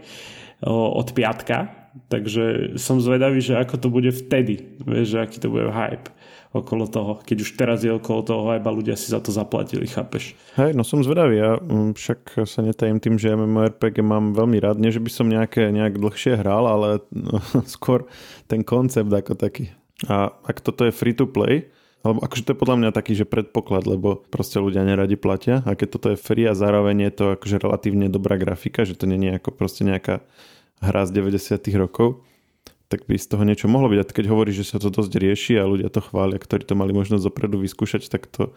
od 0.65 1.11
piatka 1.13 1.87
takže 2.05 2.77
som 2.77 3.01
zvedavý, 3.01 3.41
že 3.41 3.57
ako 3.57 3.75
to 3.81 3.87
bude 3.89 4.11
vtedy, 4.13 4.77
vieš, 4.85 5.17
že 5.17 5.21
aký 5.25 5.37
to 5.41 5.49
bude 5.49 5.73
hype 5.73 6.13
okolo 6.55 6.87
toho, 6.87 7.19
keď 7.21 7.37
už 7.43 7.49
teraz 7.59 7.83
je 7.83 7.91
okolo 7.91 8.23
toho 8.23 8.41
hype 8.49 8.65
a 8.65 8.71
ľudia 8.71 8.95
si 8.95 9.11
za 9.11 9.19
to 9.19 9.35
zaplatili, 9.35 9.83
chápeš? 9.89 10.33
Hej, 10.55 10.73
no 10.73 10.81
som 10.85 11.03
zvedavý, 11.03 11.37
ja 11.37 11.59
mm, 11.59 11.97
však 11.97 12.47
sa 12.47 12.63
netajím 12.63 13.03
tým, 13.03 13.15
že 13.19 13.35
MMORPG 13.35 14.01
mám 14.01 14.31
veľmi 14.33 14.57
rád, 14.61 14.79
nie 14.79 14.93
že 14.93 15.03
by 15.03 15.11
som 15.11 15.27
nejaké, 15.27 15.69
nejak 15.73 15.99
dlhšie 15.99 16.39
hral, 16.39 16.65
ale 16.65 17.03
no, 17.11 17.41
skôr 17.75 18.07
ten 18.47 18.63
koncept 18.63 19.11
ako 19.11 19.35
taký. 19.35 19.73
A 20.07 20.29
ak 20.45 20.61
toto 20.61 20.85
je 20.85 20.93
free 20.93 21.17
to 21.17 21.25
play, 21.25 21.67
alebo 22.05 22.23
akože 22.23 22.43
to 22.45 22.51
je 22.53 22.62
podľa 22.62 22.77
mňa 22.77 22.89
taký, 22.93 23.17
že 23.17 23.25
predpoklad, 23.25 23.89
lebo 23.89 24.21
proste 24.29 24.62
ľudia 24.62 24.86
neradi 24.86 25.17
platia 25.17 25.65
a 25.65 25.73
keď 25.73 25.88
toto 25.89 26.07
je 26.13 26.17
free 26.17 26.45
a 26.45 26.53
zároveň 26.53 27.10
je 27.10 27.12
to 27.13 27.25
akože 27.36 27.57
relatívne 27.57 28.07
dobrá 28.07 28.38
grafika, 28.38 28.86
že 28.86 28.93
to 28.93 29.10
nie 29.10 29.17
je 29.33 29.38
ako 29.41 29.49
proste 29.51 29.81
nejaká 29.83 30.21
hra 30.79 31.03
z 31.10 31.12
90 31.25 31.57
rokov, 31.75 32.21
tak 32.88 33.03
by 33.10 33.19
z 33.19 33.27
toho 33.27 33.43
niečo 33.43 33.67
mohlo 33.67 33.91
byť. 33.91 33.99
A 33.99 34.05
keď 34.07 34.25
hovoríš, 34.31 34.63
že 34.63 34.69
sa 34.71 34.77
to 34.79 34.93
dosť 34.93 35.13
rieši 35.19 35.53
a 35.60 35.67
ľudia 35.67 35.91
to 35.91 35.99
chvália, 35.99 36.39
ktorí 36.39 36.63
to 36.63 36.77
mali 36.77 36.95
možnosť 36.95 37.27
dopredu 37.27 37.60
vyskúšať, 37.60 38.07
tak 38.07 38.29
to 38.31 38.55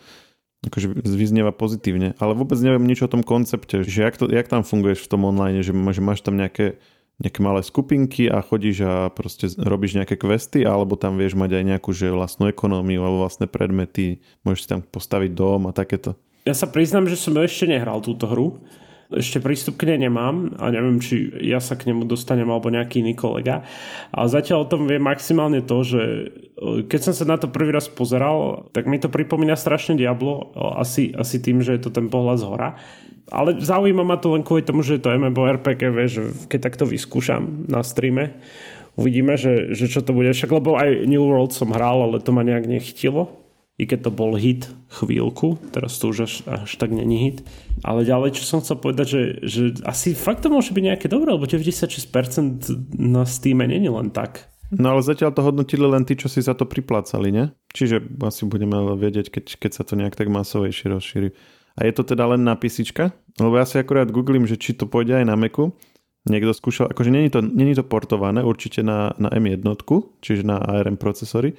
akože 0.69 0.93
vyznieva 1.03 1.51
pozitívne. 1.57 2.15
Ale 2.21 2.37
vôbec 2.37 2.61
neviem 2.61 2.85
nič 2.85 3.01
o 3.01 3.11
tom 3.11 3.25
koncepte, 3.25 3.81
že 3.83 4.01
jak, 4.05 4.21
to, 4.21 4.29
jak 4.29 4.47
tam 4.47 4.63
funguješ 4.63 5.03
v 5.03 5.11
tom 5.11 5.25
online, 5.25 5.65
že, 5.65 5.73
že 5.73 6.03
máš 6.05 6.21
tam 6.21 6.37
nejaké 6.37 6.77
nejaké 7.21 7.41
malé 7.45 7.61
skupinky 7.61 8.27
a 8.33 8.41
chodíš 8.41 8.79
a 8.83 8.95
proste 9.13 9.53
robíš 9.61 10.01
nejaké 10.01 10.17
questy, 10.17 10.65
alebo 10.65 10.97
tam 10.97 11.21
vieš 11.21 11.37
mať 11.37 11.61
aj 11.61 11.65
nejakú 11.77 11.91
že 11.93 12.09
vlastnú 12.09 12.49
ekonómiu 12.49 13.05
alebo 13.05 13.29
vlastné 13.29 13.45
predmety, 13.45 14.25
môžeš 14.43 14.61
si 14.65 14.69
tam 14.73 14.81
postaviť 14.81 15.31
dom 15.37 15.69
a 15.69 15.77
takéto. 15.77 16.17
Ja 16.49 16.57
sa 16.57 16.65
priznám, 16.65 17.05
že 17.05 17.21
som 17.21 17.37
ešte 17.37 17.69
nehral 17.69 18.01
túto 18.01 18.25
hru. 18.25 18.65
Ešte 19.11 19.43
prístup 19.43 19.75
k 19.75 19.91
nej 19.91 20.07
nemám 20.07 20.55
a 20.63 20.71
neviem, 20.71 21.03
či 21.03 21.31
ja 21.43 21.59
sa 21.59 21.75
k 21.75 21.91
nemu 21.91 22.07
dostanem 22.07 22.47
alebo 22.47 22.71
nejaký 22.71 23.03
iný 23.03 23.19
kolega. 23.19 23.67
Ale 24.15 24.31
zatiaľ 24.31 24.65
o 24.65 24.71
tom 24.71 24.87
viem 24.87 25.03
maximálne 25.03 25.67
to, 25.67 25.83
že 25.83 26.03
e, 26.03 26.87
keď 26.87 27.01
som 27.11 27.15
sa 27.15 27.27
na 27.27 27.37
to 27.37 27.51
prvý 27.51 27.75
raz 27.75 27.91
pozeral, 27.91 28.71
tak 28.71 28.87
mi 28.87 29.03
to 29.03 29.11
pripomína 29.11 29.59
strašne 29.59 29.99
Diablo, 29.99 30.55
asi, 30.79 31.11
asi 31.11 31.43
tým, 31.43 31.59
že 31.59 31.75
je 31.75 31.83
to 31.83 31.91
ten 31.91 32.07
pohľad 32.07 32.39
z 32.39 32.47
hora 32.47 32.71
ale 33.31 33.63
zaujíma 33.63 34.03
ma 34.03 34.19
to 34.19 34.35
len 34.35 34.43
kvôli 34.43 34.67
tomu, 34.67 34.83
že 34.83 34.99
je 34.99 35.07
to 35.07 35.15
MMORPG, 35.15 35.83
že 36.11 36.23
keď 36.51 36.61
takto 36.67 36.85
vyskúšam 36.85 37.71
na 37.71 37.87
streame, 37.87 38.35
uvidíme, 38.99 39.39
že, 39.39 39.73
že 39.73 39.87
čo 39.87 40.03
to 40.03 40.11
bude. 40.11 40.35
Však 40.35 40.51
lebo 40.51 40.75
aj 40.75 41.07
New 41.07 41.23
World 41.23 41.55
som 41.55 41.71
hral, 41.71 42.03
ale 42.03 42.19
to 42.19 42.35
ma 42.35 42.43
nejak 42.43 42.67
nechytilo. 42.67 43.40
I 43.81 43.89
keď 43.89 44.07
to 44.07 44.11
bol 44.13 44.37
hit 44.37 44.69
chvíľku, 44.93 45.57
teraz 45.73 45.97
to 45.97 46.13
už 46.13 46.29
až, 46.29 46.35
až 46.45 46.71
tak 46.77 46.93
není 46.93 47.17
hit. 47.17 47.39
Ale 47.81 48.05
ďalej, 48.05 48.37
čo 48.37 48.45
som 48.45 48.61
chcel 48.61 48.77
povedať, 48.77 49.07
že, 49.09 49.23
že 49.41 49.63
asi 49.89 50.13
fakt 50.13 50.45
to 50.45 50.53
môže 50.53 50.77
byť 50.77 50.85
nejaké 50.85 51.07
dobré, 51.09 51.33
lebo 51.33 51.49
96% 51.49 52.69
na 53.01 53.25
Steam 53.25 53.65
není 53.65 53.89
len 53.89 54.13
tak. 54.13 54.53
No 54.71 54.95
ale 54.95 55.03
zatiaľ 55.03 55.33
to 55.35 55.43
hodnotili 55.43 55.83
len 55.83 56.05
tí, 56.05 56.15
čo 56.15 56.29
si 56.29 56.45
za 56.45 56.53
to 56.55 56.69
priplácali, 56.69 57.33
ne? 57.35 57.57
Čiže 57.75 58.05
asi 58.23 58.47
budeme 58.47 58.77
vedieť, 58.95 59.33
keď, 59.33 59.45
keď 59.59 59.71
sa 59.75 59.83
to 59.83 59.99
nejak 59.99 60.15
tak 60.15 60.31
masovejšie 60.31 60.87
rozšíri. 60.93 61.29
A 61.75 61.89
je 61.89 61.93
to 61.97 62.05
teda 62.05 62.37
len 62.37 62.45
na 62.45 62.55
písička? 62.55 63.17
Lebo 63.41 63.57
ja 63.57 63.67
si 63.67 63.81
akurát 63.81 64.13
googlím, 64.13 64.45
že 64.45 64.61
či 64.61 64.77
to 64.77 64.87
pôjde 64.87 65.17
aj 65.17 65.27
na 65.27 65.35
Macu. 65.35 65.73
Niekto 66.29 66.53
skúšal, 66.53 66.93
akože 66.93 67.09
není 67.09 67.33
to, 67.33 67.41
není 67.41 67.73
to 67.73 67.81
portované 67.81 68.45
určite 68.45 68.85
na, 68.85 69.17
na 69.17 69.33
M1, 69.33 69.65
čiže 70.21 70.45
na 70.45 70.61
ARM 70.61 71.01
procesory, 71.01 71.57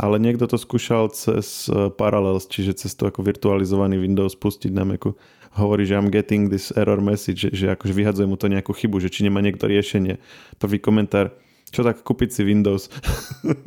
ale 0.00 0.16
niekto 0.16 0.48
to 0.48 0.56
skúšal 0.56 1.12
cez 1.12 1.68
e, 1.68 1.92
Parallels, 1.92 2.48
čiže 2.48 2.80
cez 2.80 2.96
to 2.96 3.04
ako 3.12 3.20
virtualizovaný 3.20 4.00
Windows 4.00 4.32
pustiť 4.32 4.72
na 4.72 4.88
Macu. 4.88 5.12
Hovorí, 5.60 5.84
že 5.84 6.00
I'm 6.00 6.08
getting 6.08 6.48
this 6.48 6.72
error 6.72 7.04
message, 7.04 7.44
že, 7.44 7.48
že 7.52 7.66
akože 7.76 7.92
vyhadzuje 7.92 8.24
mu 8.24 8.40
to 8.40 8.48
nejakú 8.48 8.72
chybu, 8.72 8.96
že 8.96 9.12
či 9.12 9.28
nemá 9.28 9.44
niekto 9.44 9.68
riešenie. 9.68 10.16
Prvý 10.56 10.80
komentár, 10.80 11.36
čo 11.68 11.84
tak 11.84 12.00
kúpiť 12.00 12.32
si 12.32 12.42
Windows? 12.48 12.88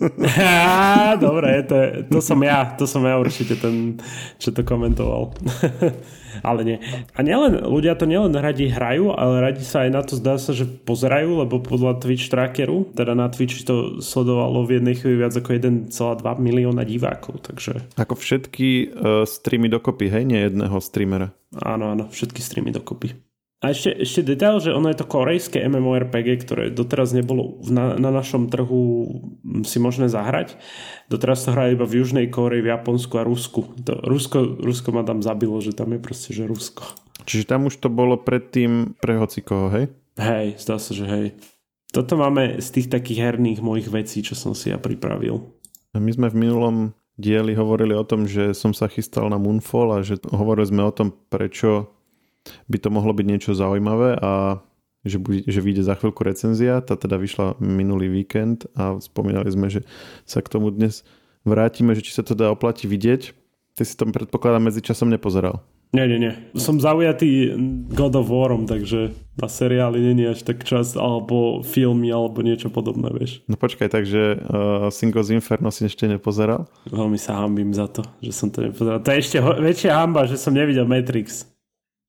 Dobre, 1.25 1.69
to, 1.69 2.09
to 2.09 2.19
som 2.23 2.41
ja, 2.41 2.65
to 2.73 2.89
som 2.89 3.05
ja 3.05 3.13
určite 3.21 3.53
ten, 3.53 4.01
čo 4.41 4.49
to 4.49 4.65
komentoval. 4.65 5.37
ale 6.41 6.61
nie. 6.65 6.77
A 7.13 7.19
nielen, 7.21 7.61
ľudia 7.61 7.93
to 7.93 8.09
nielen 8.09 8.33
radi 8.33 8.71
hrajú, 8.71 9.13
ale 9.13 9.53
radi 9.53 9.61
sa 9.61 9.85
aj 9.85 9.89
na 9.93 10.01
to 10.01 10.17
zdá 10.17 10.41
sa, 10.41 10.55
že 10.55 10.65
pozerajú, 10.65 11.45
lebo 11.45 11.61
podľa 11.61 12.01
Twitch 12.01 12.31
trackeru, 12.33 12.89
teda 12.97 13.13
na 13.13 13.29
Twitch 13.29 13.67
to 13.67 14.01
sledovalo 14.01 14.65
v 14.65 14.81
jednej 14.81 14.95
chvíli 14.97 15.21
viac 15.21 15.33
ako 15.37 15.49
1,2 15.53 15.93
milióna 16.39 16.81
divákov, 16.87 17.45
takže... 17.45 17.83
Ako 17.99 18.17
všetky 18.17 18.69
uh, 18.89 19.27
streamy 19.27 19.69
dokopy, 19.69 20.09
hej? 20.09 20.23
Nie 20.25 20.49
jedného 20.49 20.79
streamera. 20.81 21.35
Áno, 21.53 21.93
áno, 21.93 22.09
všetky 22.09 22.41
streamy 22.41 22.73
dokopy. 22.73 23.32
A 23.63 23.71
ešte, 23.71 23.95
ešte 23.95 24.27
detail, 24.27 24.59
že 24.59 24.75
ono 24.75 24.91
je 24.91 24.99
to 24.99 25.07
korejské 25.07 25.63
MMORPG, 25.63 26.43
ktoré 26.43 26.63
doteraz 26.67 27.15
nebolo 27.15 27.63
na, 27.63 27.95
na 27.95 28.11
našom 28.11 28.51
trhu 28.51 29.07
si 29.63 29.79
možné 29.79 30.11
zahrať. 30.11 30.59
Doteraz 31.07 31.47
to 31.47 31.55
hrajú 31.55 31.79
iba 31.79 31.87
v 31.87 32.03
Južnej 32.03 32.27
Koreji, 32.27 32.59
v 32.59 32.75
Japonsku 32.75 33.15
a 33.15 33.23
Rusku. 33.23 33.71
To, 33.87 34.03
Rusko, 34.03 34.59
Rusko 34.59 34.91
ma 34.91 35.07
tam 35.07 35.23
zabilo, 35.23 35.63
že 35.63 35.71
tam 35.71 35.95
je 35.95 35.99
proste, 36.03 36.35
že 36.35 36.43
Rusko. 36.43 36.83
Čiže 37.23 37.47
tam 37.47 37.71
už 37.71 37.79
to 37.79 37.87
bolo 37.87 38.19
predtým 38.19 38.99
pre 38.99 39.15
hocikoho, 39.15 39.71
hej? 39.71 39.87
Hej, 40.19 40.59
zdá 40.59 40.75
sa, 40.75 40.91
že 40.91 41.07
hej. 41.07 41.27
Toto 41.95 42.19
máme 42.19 42.59
z 42.59 42.67
tých 42.67 42.91
takých 42.91 43.31
herných 43.31 43.63
mojich 43.63 43.87
vecí, 43.87 44.19
čo 44.19 44.35
som 44.35 44.51
si 44.51 44.75
ja 44.75 44.77
pripravil. 44.81 45.39
My 45.95 46.11
sme 46.11 46.27
v 46.27 46.35
minulom 46.35 46.75
dieli 47.15 47.53
hovorili 47.53 47.93
o 47.93 48.03
tom, 48.03 48.25
že 48.25 48.51
som 48.57 48.73
sa 48.73 48.89
chystal 48.89 49.29
na 49.29 49.37
Moonfall 49.37 49.93
a 49.93 49.99
že 50.01 50.17
hovorili 50.33 50.67
sme 50.67 50.81
o 50.83 50.91
tom, 50.91 51.13
prečo 51.29 51.92
by 52.67 52.77
to 52.79 52.89
mohlo 52.91 53.11
byť 53.15 53.25
niečo 53.27 53.51
zaujímavé 53.55 54.19
a 54.19 54.63
že, 55.03 55.19
bude, 55.19 55.43
že 55.43 55.59
vyjde 55.59 55.83
za 55.83 55.99
chvíľku 55.99 56.23
recenzia. 56.23 56.79
Tá 56.79 56.95
teda 56.95 57.19
vyšla 57.19 57.59
minulý 57.59 58.07
víkend 58.07 58.67
a 58.75 58.99
spomínali 59.03 59.51
sme, 59.51 59.67
že 59.67 59.83
sa 60.23 60.39
k 60.39 60.47
tomu 60.47 60.71
dnes 60.71 61.03
vrátime, 61.43 61.91
že 61.91 62.03
či 62.07 62.15
sa 62.15 62.23
to 62.23 62.35
dá 62.35 62.47
oplatí 62.51 62.87
vidieť. 62.87 63.35
Ty 63.75 63.83
si 63.83 63.93
to 63.99 64.07
predpokladám 64.07 64.69
medzi 64.71 64.79
časom 64.79 65.11
nepozeral. 65.11 65.59
Nie, 65.93 66.09
nie, 66.09 66.17
nie. 66.17 66.33
Som 66.57 66.81
zaujatý 66.81 67.53
God 67.93 68.17
of 68.17 68.25
Warom, 68.25 68.65
takže 68.65 69.13
na 69.37 69.45
seriály 69.45 70.01
není 70.01 70.25
až 70.25 70.41
tak 70.41 70.65
čas, 70.65 70.97
alebo 70.97 71.61
filmy, 71.61 72.09
alebo 72.09 72.41
niečo 72.41 72.73
podobné, 72.73 73.13
vieš. 73.13 73.45
No 73.45 73.61
počkaj, 73.61 73.93
takže 73.93 74.41
uh, 74.41 74.89
Singles 74.89 75.29
Inferno 75.29 75.69
si 75.69 75.85
ešte 75.85 76.09
nepozeral? 76.09 76.65
Veľmi 76.89 77.21
sa 77.21 77.37
hambím 77.37 77.69
za 77.77 77.85
to, 77.85 78.01
že 78.25 78.33
som 78.33 78.49
to 78.49 78.65
nepozeral. 78.65 79.05
To 79.05 79.09
je 79.13 79.21
ešte 79.21 79.37
ho- 79.37 79.61
väčšia 79.61 79.93
hamba, 79.93 80.25
že 80.25 80.41
som 80.41 80.57
nevidel 80.57 80.89
Matrix 80.89 81.45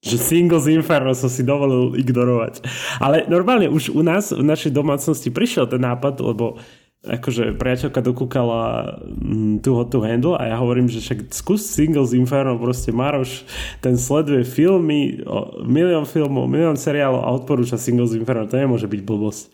že 0.04 0.20
Singles 0.20 0.68
Inferno 0.68 1.16
som 1.16 1.32
si 1.32 1.40
dovolil 1.40 1.96
ignorovať. 1.96 2.60
Ale 3.00 3.24
normálne 3.24 3.72
už 3.72 3.96
u 3.96 4.04
nás, 4.04 4.36
v 4.36 4.44
našej 4.44 4.76
domácnosti 4.76 5.32
prišiel 5.32 5.64
ten 5.64 5.80
nápad, 5.80 6.20
lebo 6.20 6.60
akože 7.04 7.60
priateľka 7.60 8.00
dokúkala 8.00 8.96
mm, 9.04 9.60
tu 9.60 9.76
to 9.76 10.00
handle 10.00 10.40
a 10.40 10.48
ja 10.48 10.56
hovorím, 10.56 10.88
že 10.88 11.04
však 11.04 11.36
skús 11.36 11.60
Singles 11.60 12.16
Inferno, 12.16 12.56
proste 12.56 12.96
Maroš, 12.96 13.44
ten 13.84 14.00
sleduje 14.00 14.40
filmy, 14.48 15.20
milión 15.60 16.08
filmov, 16.08 16.48
milión 16.48 16.80
seriálov 16.80 17.20
a 17.20 17.34
odporúča 17.36 17.76
Singles 17.76 18.16
Inferno, 18.16 18.48
to 18.48 18.56
nemôže 18.56 18.88
byť 18.88 19.00
blbosť. 19.04 19.44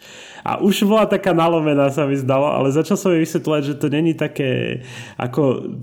A 0.46 0.62
už 0.62 0.86
bola 0.86 1.10
taká 1.10 1.34
nalomená, 1.34 1.90
sa 1.90 2.06
mi 2.06 2.14
zdalo, 2.14 2.46
ale 2.46 2.70
začal 2.70 2.94
som 2.94 3.10
jej 3.10 3.26
vysvetľovať, 3.26 3.62
že 3.66 3.74
to 3.82 3.86
není 3.90 4.14
také 4.14 4.82
ako 5.18 5.74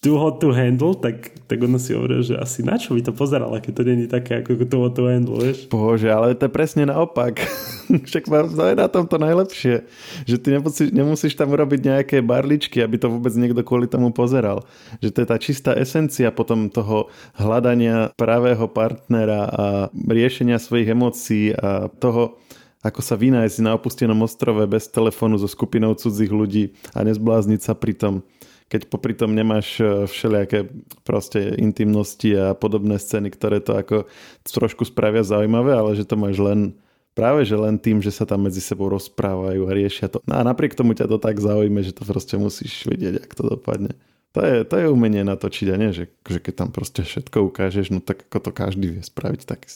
too 0.00 0.16
hot 0.16 0.40
to 0.40 0.48
handle, 0.48 0.96
tak, 0.96 1.28
tak 1.44 1.60
ono 1.60 1.76
si 1.76 1.92
hovorí, 1.92 2.24
že 2.24 2.32
asi 2.40 2.64
na 2.64 2.80
čo 2.80 2.96
by 2.96 3.04
to 3.04 3.12
pozerala, 3.12 3.60
keď 3.60 3.72
to 3.76 3.82
není 3.84 4.08
také 4.08 4.40
ako 4.40 4.64
too 4.64 4.80
hot 4.80 4.96
to 4.96 5.04
handle, 5.04 5.36
vieš? 5.36 5.68
Bože, 5.68 6.08
ale 6.08 6.32
to 6.32 6.48
je 6.48 6.52
presne 6.52 6.88
naopak. 6.88 7.36
Však 8.08 8.24
to 8.32 8.64
je 8.64 8.76
na 8.80 8.88
tomto 8.88 9.20
najlepšie, 9.20 9.84
že 10.24 10.36
ty 10.40 10.56
nemusíš, 10.56 10.88
nemusíš 10.88 11.36
tam 11.36 11.52
urobiť 11.52 11.80
nejaké 11.84 12.16
barličky, 12.24 12.80
aby 12.80 12.96
to 12.96 13.12
vôbec 13.12 13.36
niekto 13.36 13.60
kvôli 13.60 13.84
tomu 13.84 14.08
pozeral. 14.08 14.64
Že 15.04 15.08
to 15.12 15.18
je 15.20 15.28
tá 15.28 15.36
čistá 15.36 15.70
esencia 15.76 16.32
potom 16.32 16.72
toho 16.72 17.12
hľadania 17.36 18.08
pravého 18.16 18.72
partnera 18.72 19.52
a 19.52 19.64
riešenia 19.92 20.56
svojich 20.56 20.96
emócií 20.96 21.52
a 21.52 21.92
toho, 22.00 22.40
ako 22.80 23.04
sa 23.04 23.20
vynájsť 23.20 23.58
na 23.60 23.76
opustenom 23.76 24.16
ostrove 24.24 24.64
bez 24.64 24.88
telefónu 24.88 25.36
so 25.36 25.44
skupinou 25.44 25.92
cudzích 25.92 26.32
ľudí 26.32 26.72
a 26.96 27.04
nezblázniť 27.04 27.60
sa 27.60 27.76
pri 27.76 27.92
tom 27.92 28.24
keď 28.70 28.86
popri 28.86 29.18
tom 29.18 29.34
nemáš 29.34 29.82
e, 29.82 30.06
všelijaké 30.06 30.70
proste 31.02 31.58
intimnosti 31.58 32.30
a 32.38 32.54
podobné 32.54 33.02
scény, 33.02 33.34
ktoré 33.34 33.58
to 33.58 33.74
ako 33.74 34.06
trošku 34.46 34.86
spravia 34.86 35.26
zaujímavé, 35.26 35.74
ale 35.74 35.98
že 35.98 36.06
to 36.06 36.14
máš 36.14 36.38
len 36.38 36.78
práve 37.18 37.42
že 37.42 37.58
len 37.58 37.74
tým, 37.76 37.98
že 37.98 38.14
sa 38.14 38.22
tam 38.22 38.46
medzi 38.46 38.62
sebou 38.62 38.86
rozprávajú 38.86 39.66
a 39.66 39.74
riešia 39.74 40.06
to. 40.06 40.22
No 40.22 40.38
a 40.38 40.46
napriek 40.46 40.78
tomu 40.78 40.94
ťa 40.94 41.10
to 41.10 41.18
tak 41.18 41.42
zaujíme, 41.42 41.82
že 41.82 41.90
to 41.90 42.06
proste 42.06 42.38
musíš 42.38 42.86
vidieť, 42.86 43.26
ak 43.26 43.30
to 43.34 43.58
dopadne. 43.58 43.98
To 44.38 44.46
je, 44.46 44.62
to 44.62 44.74
je 44.78 44.86
umenie 44.86 45.26
natočiť 45.26 45.74
a 45.74 45.76
nie, 45.76 45.90
že, 45.90 46.06
že 46.22 46.38
keď 46.38 46.54
tam 46.54 46.70
proste 46.70 47.02
všetko 47.02 47.50
ukážeš, 47.50 47.90
no 47.90 47.98
tak 47.98 48.30
ako 48.30 48.38
to 48.38 48.50
každý 48.54 48.86
vie 48.94 49.02
spraviť 49.02 49.42
tak, 49.42 49.66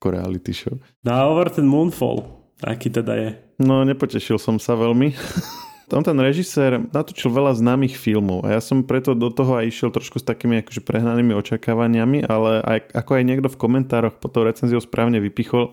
ako 0.00 0.06
reality 0.08 0.56
show. 0.56 0.80
No 1.04 1.10
a 1.12 1.28
over 1.28 1.52
ten 1.52 1.68
Moonfall, 1.68 2.24
aký 2.64 2.88
teda 2.88 3.12
je? 3.20 3.28
No 3.60 3.84
nepotešil 3.84 4.40
som 4.40 4.56
sa 4.56 4.72
veľmi. 4.72 5.12
On 5.92 6.04
ten 6.04 6.16
režisér 6.20 6.84
natočil 6.92 7.32
veľa 7.32 7.56
známych 7.56 7.96
filmov 7.96 8.44
a 8.44 8.56
ja 8.56 8.60
som 8.60 8.84
preto 8.84 9.16
do 9.16 9.32
toho 9.32 9.56
aj 9.56 9.72
išiel 9.72 9.88
trošku 9.88 10.20
s 10.20 10.24
takými 10.26 10.60
akože 10.60 10.84
prehnanými 10.84 11.32
očakávaniami, 11.32 12.28
ale 12.28 12.60
aj, 12.60 12.78
ako 12.92 13.10
aj 13.16 13.24
niekto 13.24 13.48
v 13.48 13.60
komentároch 13.60 14.20
pod 14.20 14.36
tou 14.36 14.44
recenziou 14.44 14.84
správne 14.84 15.16
vypichol, 15.22 15.72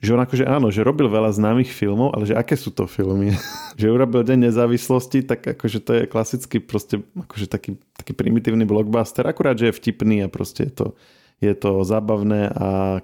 že 0.00 0.16
on 0.16 0.20
akože 0.24 0.48
áno, 0.48 0.72
že 0.72 0.80
robil 0.80 1.12
veľa 1.12 1.36
známych 1.36 1.68
filmov, 1.68 2.16
ale 2.16 2.24
že 2.24 2.34
aké 2.34 2.56
sú 2.56 2.72
to 2.72 2.88
filmy? 2.88 3.36
že 3.80 3.92
urobil 3.92 4.24
Deň 4.24 4.48
nezávislosti, 4.48 5.28
tak 5.28 5.44
akože 5.44 5.78
to 5.84 5.90
je 5.92 6.02
klasický 6.08 6.56
proste 6.64 7.04
akože 7.12 7.46
taký, 7.48 7.76
taký 8.00 8.16
primitívny 8.16 8.64
blockbuster, 8.64 9.28
akurát, 9.28 9.60
že 9.60 9.68
je 9.68 9.76
vtipný 9.76 10.24
a 10.24 10.32
proste 10.32 10.68
je 10.68 10.72
to, 10.72 10.86
je 11.40 11.52
to 11.52 11.84
zábavné 11.84 12.48
a 12.52 13.00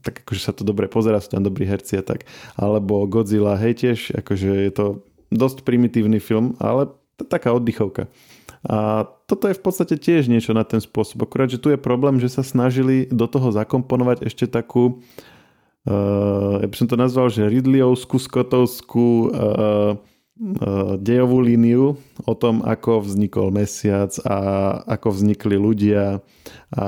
tak 0.00 0.24
akože 0.24 0.40
sa 0.40 0.52
to 0.56 0.64
dobre 0.64 0.88
pozera, 0.88 1.20
sú 1.20 1.36
tam 1.36 1.44
dobrí 1.44 1.68
herci 1.68 2.00
a 2.00 2.04
tak. 2.04 2.28
Alebo 2.56 3.04
Godzilla, 3.04 3.56
hej 3.60 3.76
tiež, 3.76 4.16
akože 4.20 4.48
je 4.48 4.72
to 4.72 4.86
dosť 5.34 5.66
primitívny 5.66 6.22
film, 6.22 6.54
ale 6.62 6.94
taká 7.18 7.50
oddychovka. 7.50 8.06
A 8.64 9.04
toto 9.28 9.44
je 9.44 9.58
v 9.58 9.62
podstate 9.62 10.00
tiež 10.00 10.32
niečo 10.32 10.56
na 10.56 10.64
ten 10.64 10.80
spôsob. 10.80 11.20
Akurát, 11.20 11.52
že 11.52 11.60
tu 11.60 11.68
je 11.68 11.76
problém, 11.76 12.16
že 12.16 12.32
sa 12.32 12.40
snažili 12.40 13.04
do 13.12 13.28
toho 13.28 13.52
zakomponovať 13.52 14.24
ešte 14.24 14.48
takú, 14.48 15.04
uh, 15.84 16.64
ja 16.64 16.66
by 16.66 16.76
som 16.76 16.88
to 16.88 16.96
nazval, 16.96 17.28
že 17.28 17.44
Ridleyovskú, 17.44 18.16
Scottovskú 18.16 19.08
uh, 19.28 19.28
uh, 19.28 20.96
dejovú 20.96 21.44
líniu 21.44 22.00
o 22.24 22.34
tom, 22.34 22.64
ako 22.64 23.04
vznikol 23.04 23.52
mesiac 23.52 24.16
a 24.24 24.36
ako 24.88 25.12
vznikli 25.12 25.60
ľudia 25.60 26.24
a 26.72 26.84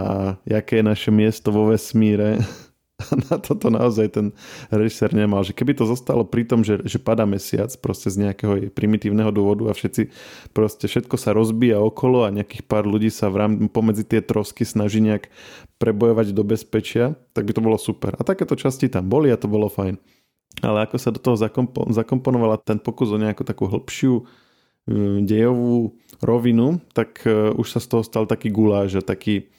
aké 0.48 0.80
je 0.80 0.84
naše 0.96 1.10
miesto 1.12 1.52
vo 1.52 1.68
vesmíre 1.68 2.40
na 3.28 3.36
toto 3.36 3.68
naozaj 3.68 4.16
ten 4.16 4.26
režisér 4.72 5.12
nemal. 5.12 5.44
Že 5.44 5.52
keby 5.52 5.72
to 5.76 5.84
zostalo 5.84 6.24
pri 6.24 6.48
tom, 6.48 6.64
že, 6.64 6.80
že 6.88 6.96
pada 6.96 7.28
mesiac 7.28 7.68
proste 7.80 8.08
z 8.08 8.28
nejakého 8.28 8.72
primitívneho 8.72 9.28
dôvodu 9.28 9.68
a 9.68 9.76
všetci 9.76 10.08
proste 10.56 10.88
všetko 10.88 11.16
sa 11.20 11.36
rozbíja 11.36 11.76
okolo 11.76 12.24
a 12.24 12.32
nejakých 12.32 12.64
pár 12.64 12.88
ľudí 12.88 13.12
sa 13.12 13.28
v 13.28 13.36
rám, 13.44 13.52
pomedzi 13.68 14.08
tie 14.08 14.24
trosky 14.24 14.64
snaží 14.64 15.04
nejak 15.04 15.28
prebojovať 15.76 16.32
do 16.32 16.42
bezpečia, 16.42 17.20
tak 17.36 17.44
by 17.44 17.52
to 17.52 17.64
bolo 17.64 17.76
super. 17.76 18.16
A 18.16 18.24
takéto 18.24 18.56
časti 18.56 18.88
tam 18.88 19.12
boli 19.12 19.28
a 19.28 19.36
to 19.36 19.44
bolo 19.44 19.68
fajn. 19.68 20.00
Ale 20.64 20.88
ako 20.88 20.96
sa 20.96 21.12
do 21.12 21.20
toho 21.20 21.36
zakompo- 21.36 21.84
zakomponovala 21.92 22.56
ten 22.64 22.80
pokus 22.80 23.12
o 23.12 23.20
nejakú 23.20 23.44
takú 23.44 23.68
hĺbšiu 23.68 24.24
um, 24.24 25.20
dejovú 25.20 26.00
rovinu, 26.24 26.80
tak 26.96 27.20
uh, 27.28 27.52
už 27.52 27.76
sa 27.76 27.80
z 27.84 27.92
toho 27.92 28.00
stal 28.00 28.24
taký 28.24 28.48
guláš 28.48 28.96
a 28.96 29.02
taký 29.04 29.52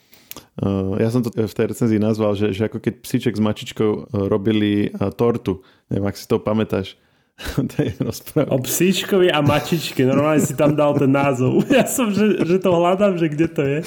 ja 0.97 1.09
som 1.13 1.21
to 1.21 1.29
v 1.29 1.53
tej 1.53 1.65
recenzii 1.69 2.01
nazval, 2.01 2.33
že, 2.33 2.49
že 2.49 2.65
ako 2.65 2.81
keď 2.81 2.93
psíček 3.05 3.33
s 3.37 3.41
mačičkou 3.41 3.91
uh, 3.93 4.03
robili 4.25 4.89
uh, 4.89 5.13
tortu. 5.13 5.61
Neviem, 5.87 6.09
ak 6.09 6.17
si 6.17 6.25
to 6.25 6.41
pamätáš. 6.41 6.97
o 8.49 8.57
psíčkovi 8.57 9.29
a 9.29 9.45
mačičke. 9.45 10.01
Normálne 10.09 10.41
si 10.41 10.57
tam 10.57 10.73
dal 10.73 10.97
ten 10.97 11.13
názov. 11.13 11.61
Ja 11.69 11.85
som, 11.85 12.09
že, 12.09 12.41
že 12.41 12.57
to 12.57 12.73
hľadám, 12.73 13.21
že 13.21 13.29
kde 13.29 13.47
to 13.47 13.61
je. 13.61 13.79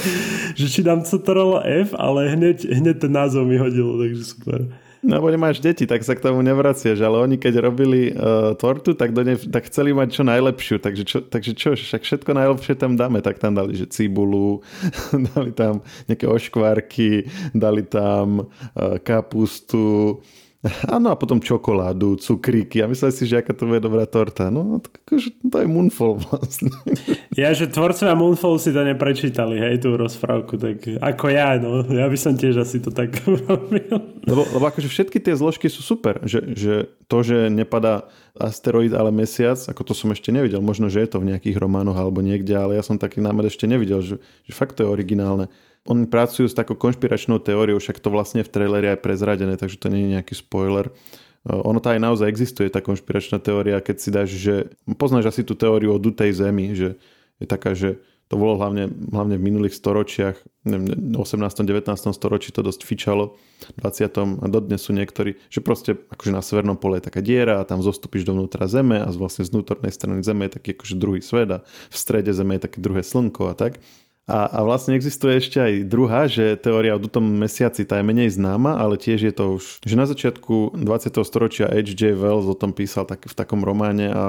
Že 0.54 0.66
či 0.70 0.80
dám 0.86 1.02
Ctrl 1.02 1.58
F, 1.66 1.90
ale 1.98 2.30
hneď, 2.30 2.70
hneď 2.70 2.96
ten 3.02 3.10
názov 3.10 3.50
mi 3.50 3.58
hodilo, 3.58 3.98
takže 3.98 4.22
super. 4.22 4.70
No 5.00 5.16
bo 5.16 5.32
nemáš 5.32 5.64
deti, 5.64 5.88
tak 5.88 6.04
sa 6.04 6.12
k 6.12 6.20
tomu 6.20 6.44
nevraciaš, 6.44 7.00
ale 7.00 7.16
oni 7.24 7.40
keď 7.40 7.64
robili 7.64 8.12
uh, 8.12 8.52
tortu, 8.52 8.92
tak, 8.92 9.16
do 9.16 9.24
ne, 9.24 9.32
tak 9.32 9.72
chceli 9.72 9.96
mať 9.96 10.20
čo 10.20 10.22
najlepšiu, 10.28 10.76
takže 10.76 11.02
čo, 11.08 11.18
takže 11.24 11.52
čo, 11.56 11.72
však 11.72 12.04
všetko 12.04 12.30
najlepšie 12.36 12.76
tam 12.76 13.00
dáme, 13.00 13.24
tak 13.24 13.40
tam 13.40 13.56
dali, 13.56 13.80
že 13.80 13.88
cibulu, 13.88 14.60
dali 15.32 15.56
tam 15.56 15.80
nejaké 16.04 16.28
oškvárky, 16.28 17.24
dali 17.56 17.80
tam 17.88 18.44
uh, 18.44 19.00
kapustu, 19.00 20.20
Áno, 20.84 21.08
a 21.08 21.16
potom 21.16 21.40
čokoládu, 21.40 22.20
cukríky. 22.20 22.84
A 22.84 22.90
mysleli 22.92 23.16
si, 23.16 23.24
že 23.24 23.40
aká 23.40 23.56
to 23.56 23.64
bude 23.64 23.80
dobrá 23.80 24.04
torta. 24.04 24.52
No, 24.52 24.76
akože, 24.84 25.40
to 25.40 25.56
je 25.56 25.64
Moonfall 25.64 26.20
vlastne. 26.20 26.68
Ja, 27.32 27.56
že 27.56 27.64
tvorcovia 27.72 28.12
Moonfall 28.12 28.60
si 28.60 28.68
to 28.68 28.84
neprečítali, 28.84 29.56
hej, 29.56 29.80
tú 29.80 29.96
rozprávku, 29.96 30.60
tak 30.60 30.84
ako 31.00 31.32
ja, 31.32 31.56
no. 31.56 31.80
Ja 31.88 32.04
by 32.12 32.18
som 32.20 32.36
tiež 32.36 32.60
asi 32.60 32.76
to 32.76 32.92
tak 32.92 33.08
urobil. 33.24 34.20
Lebo, 34.28 34.44
lebo 34.52 34.64
akože 34.68 34.92
všetky 34.92 35.16
tie 35.24 35.32
zložky 35.32 35.72
sú 35.72 35.80
super. 35.80 36.20
Že, 36.28 36.40
že 36.52 36.74
to, 37.08 37.24
že 37.24 37.48
nepadá 37.48 38.04
asteroid, 38.36 38.92
ale 38.92 39.08
mesiac, 39.08 39.56
ako 39.64 39.80
to 39.80 39.92
som 39.96 40.12
ešte 40.12 40.28
nevidel. 40.28 40.60
Možno, 40.60 40.92
že 40.92 41.00
je 41.00 41.08
to 41.08 41.24
v 41.24 41.32
nejakých 41.32 41.56
románoch 41.56 41.96
alebo 41.96 42.20
niekde, 42.20 42.52
ale 42.52 42.76
ja 42.76 42.84
som 42.84 43.00
taký 43.00 43.24
námed 43.24 43.48
ešte 43.48 43.64
nevidel, 43.64 44.04
že, 44.04 44.20
že 44.44 44.52
fakt 44.52 44.76
to 44.76 44.84
je 44.84 44.92
originálne. 44.92 45.48
Oni 45.88 46.04
pracujú 46.04 46.44
s 46.44 46.56
takou 46.56 46.76
konšpiračnou 46.76 47.40
teóriou, 47.40 47.80
však 47.80 48.04
to 48.04 48.12
vlastne 48.12 48.44
v 48.44 48.52
traileri 48.52 48.92
aj 48.92 49.00
prezradené, 49.00 49.56
takže 49.56 49.80
to 49.80 49.88
nie 49.88 50.04
je 50.04 50.12
nejaký 50.20 50.34
spoiler. 50.36 50.92
E, 50.92 50.92
ono 51.56 51.80
to 51.80 51.96
aj 51.96 52.00
naozaj 52.04 52.28
existuje, 52.28 52.68
tá 52.68 52.84
konšpiračná 52.84 53.40
teória, 53.40 53.80
keď 53.80 53.96
si 53.96 54.08
dáš, 54.12 54.28
že 54.36 54.54
poznáš 55.00 55.32
asi 55.32 55.42
tú 55.42 55.56
teóriu 55.56 55.96
o 55.96 56.02
dutej 56.02 56.36
zemi, 56.36 56.76
že 56.76 57.00
je 57.40 57.46
taká, 57.48 57.72
že 57.72 57.96
to 58.30 58.38
bolo 58.38 58.54
hlavne, 58.62 58.86
hlavne 59.10 59.34
v 59.40 59.42
minulých 59.42 59.74
storočiach, 59.74 60.38
v 60.62 61.16
18. 61.18 61.50
19. 61.66 61.90
storočí 62.14 62.54
to 62.54 62.62
dosť 62.62 62.86
fičalo, 62.86 63.34
v 63.74 63.78
20. 63.82 64.38
a 64.38 64.46
dodnes 64.46 64.78
sú 64.78 64.94
niektorí, 64.94 65.34
že 65.50 65.58
proste 65.58 65.98
akože 65.98 66.30
na 66.30 66.38
severnom 66.38 66.78
pole 66.78 67.02
je 67.02 67.10
taká 67.10 67.26
diera 67.26 67.58
a 67.58 67.66
tam 67.66 67.82
zostupíš 67.82 68.22
dovnútra 68.22 68.70
Zeme 68.70 69.02
a 69.02 69.10
vlastne 69.10 69.42
z 69.42 69.50
vnútornej 69.50 69.90
strany 69.90 70.22
Zeme 70.22 70.46
je 70.46 70.62
taký 70.62 70.78
akože 70.78 70.94
druhý 70.94 71.20
svet 71.26 71.50
a 71.50 71.58
v 71.66 71.96
strede 71.96 72.30
Zeme 72.30 72.54
je 72.54 72.70
také 72.70 72.78
druhé 72.78 73.02
slnko 73.02 73.50
a 73.50 73.54
tak. 73.58 73.82
A, 74.30 74.46
a 74.46 74.58
vlastne 74.62 74.94
existuje 74.94 75.42
ešte 75.42 75.58
aj 75.58 75.72
druhá, 75.90 76.30
že 76.30 76.54
teória 76.54 76.94
o 76.94 77.02
dutom 77.02 77.26
mesiaci 77.26 77.82
tá 77.82 77.98
je 77.98 78.06
menej 78.06 78.30
známa, 78.38 78.78
ale 78.78 78.94
tiež 78.94 79.26
je 79.26 79.34
to 79.34 79.58
už, 79.58 79.82
že 79.82 79.98
na 79.98 80.06
začiatku 80.06 80.78
20. 80.78 81.18
storočia 81.26 81.66
H.J. 81.66 82.14
Wells 82.14 82.46
o 82.46 82.54
tom 82.54 82.70
písal 82.70 83.10
tak, 83.10 83.26
v 83.26 83.34
takom 83.34 83.66
románe 83.66 84.06
a 84.06 84.24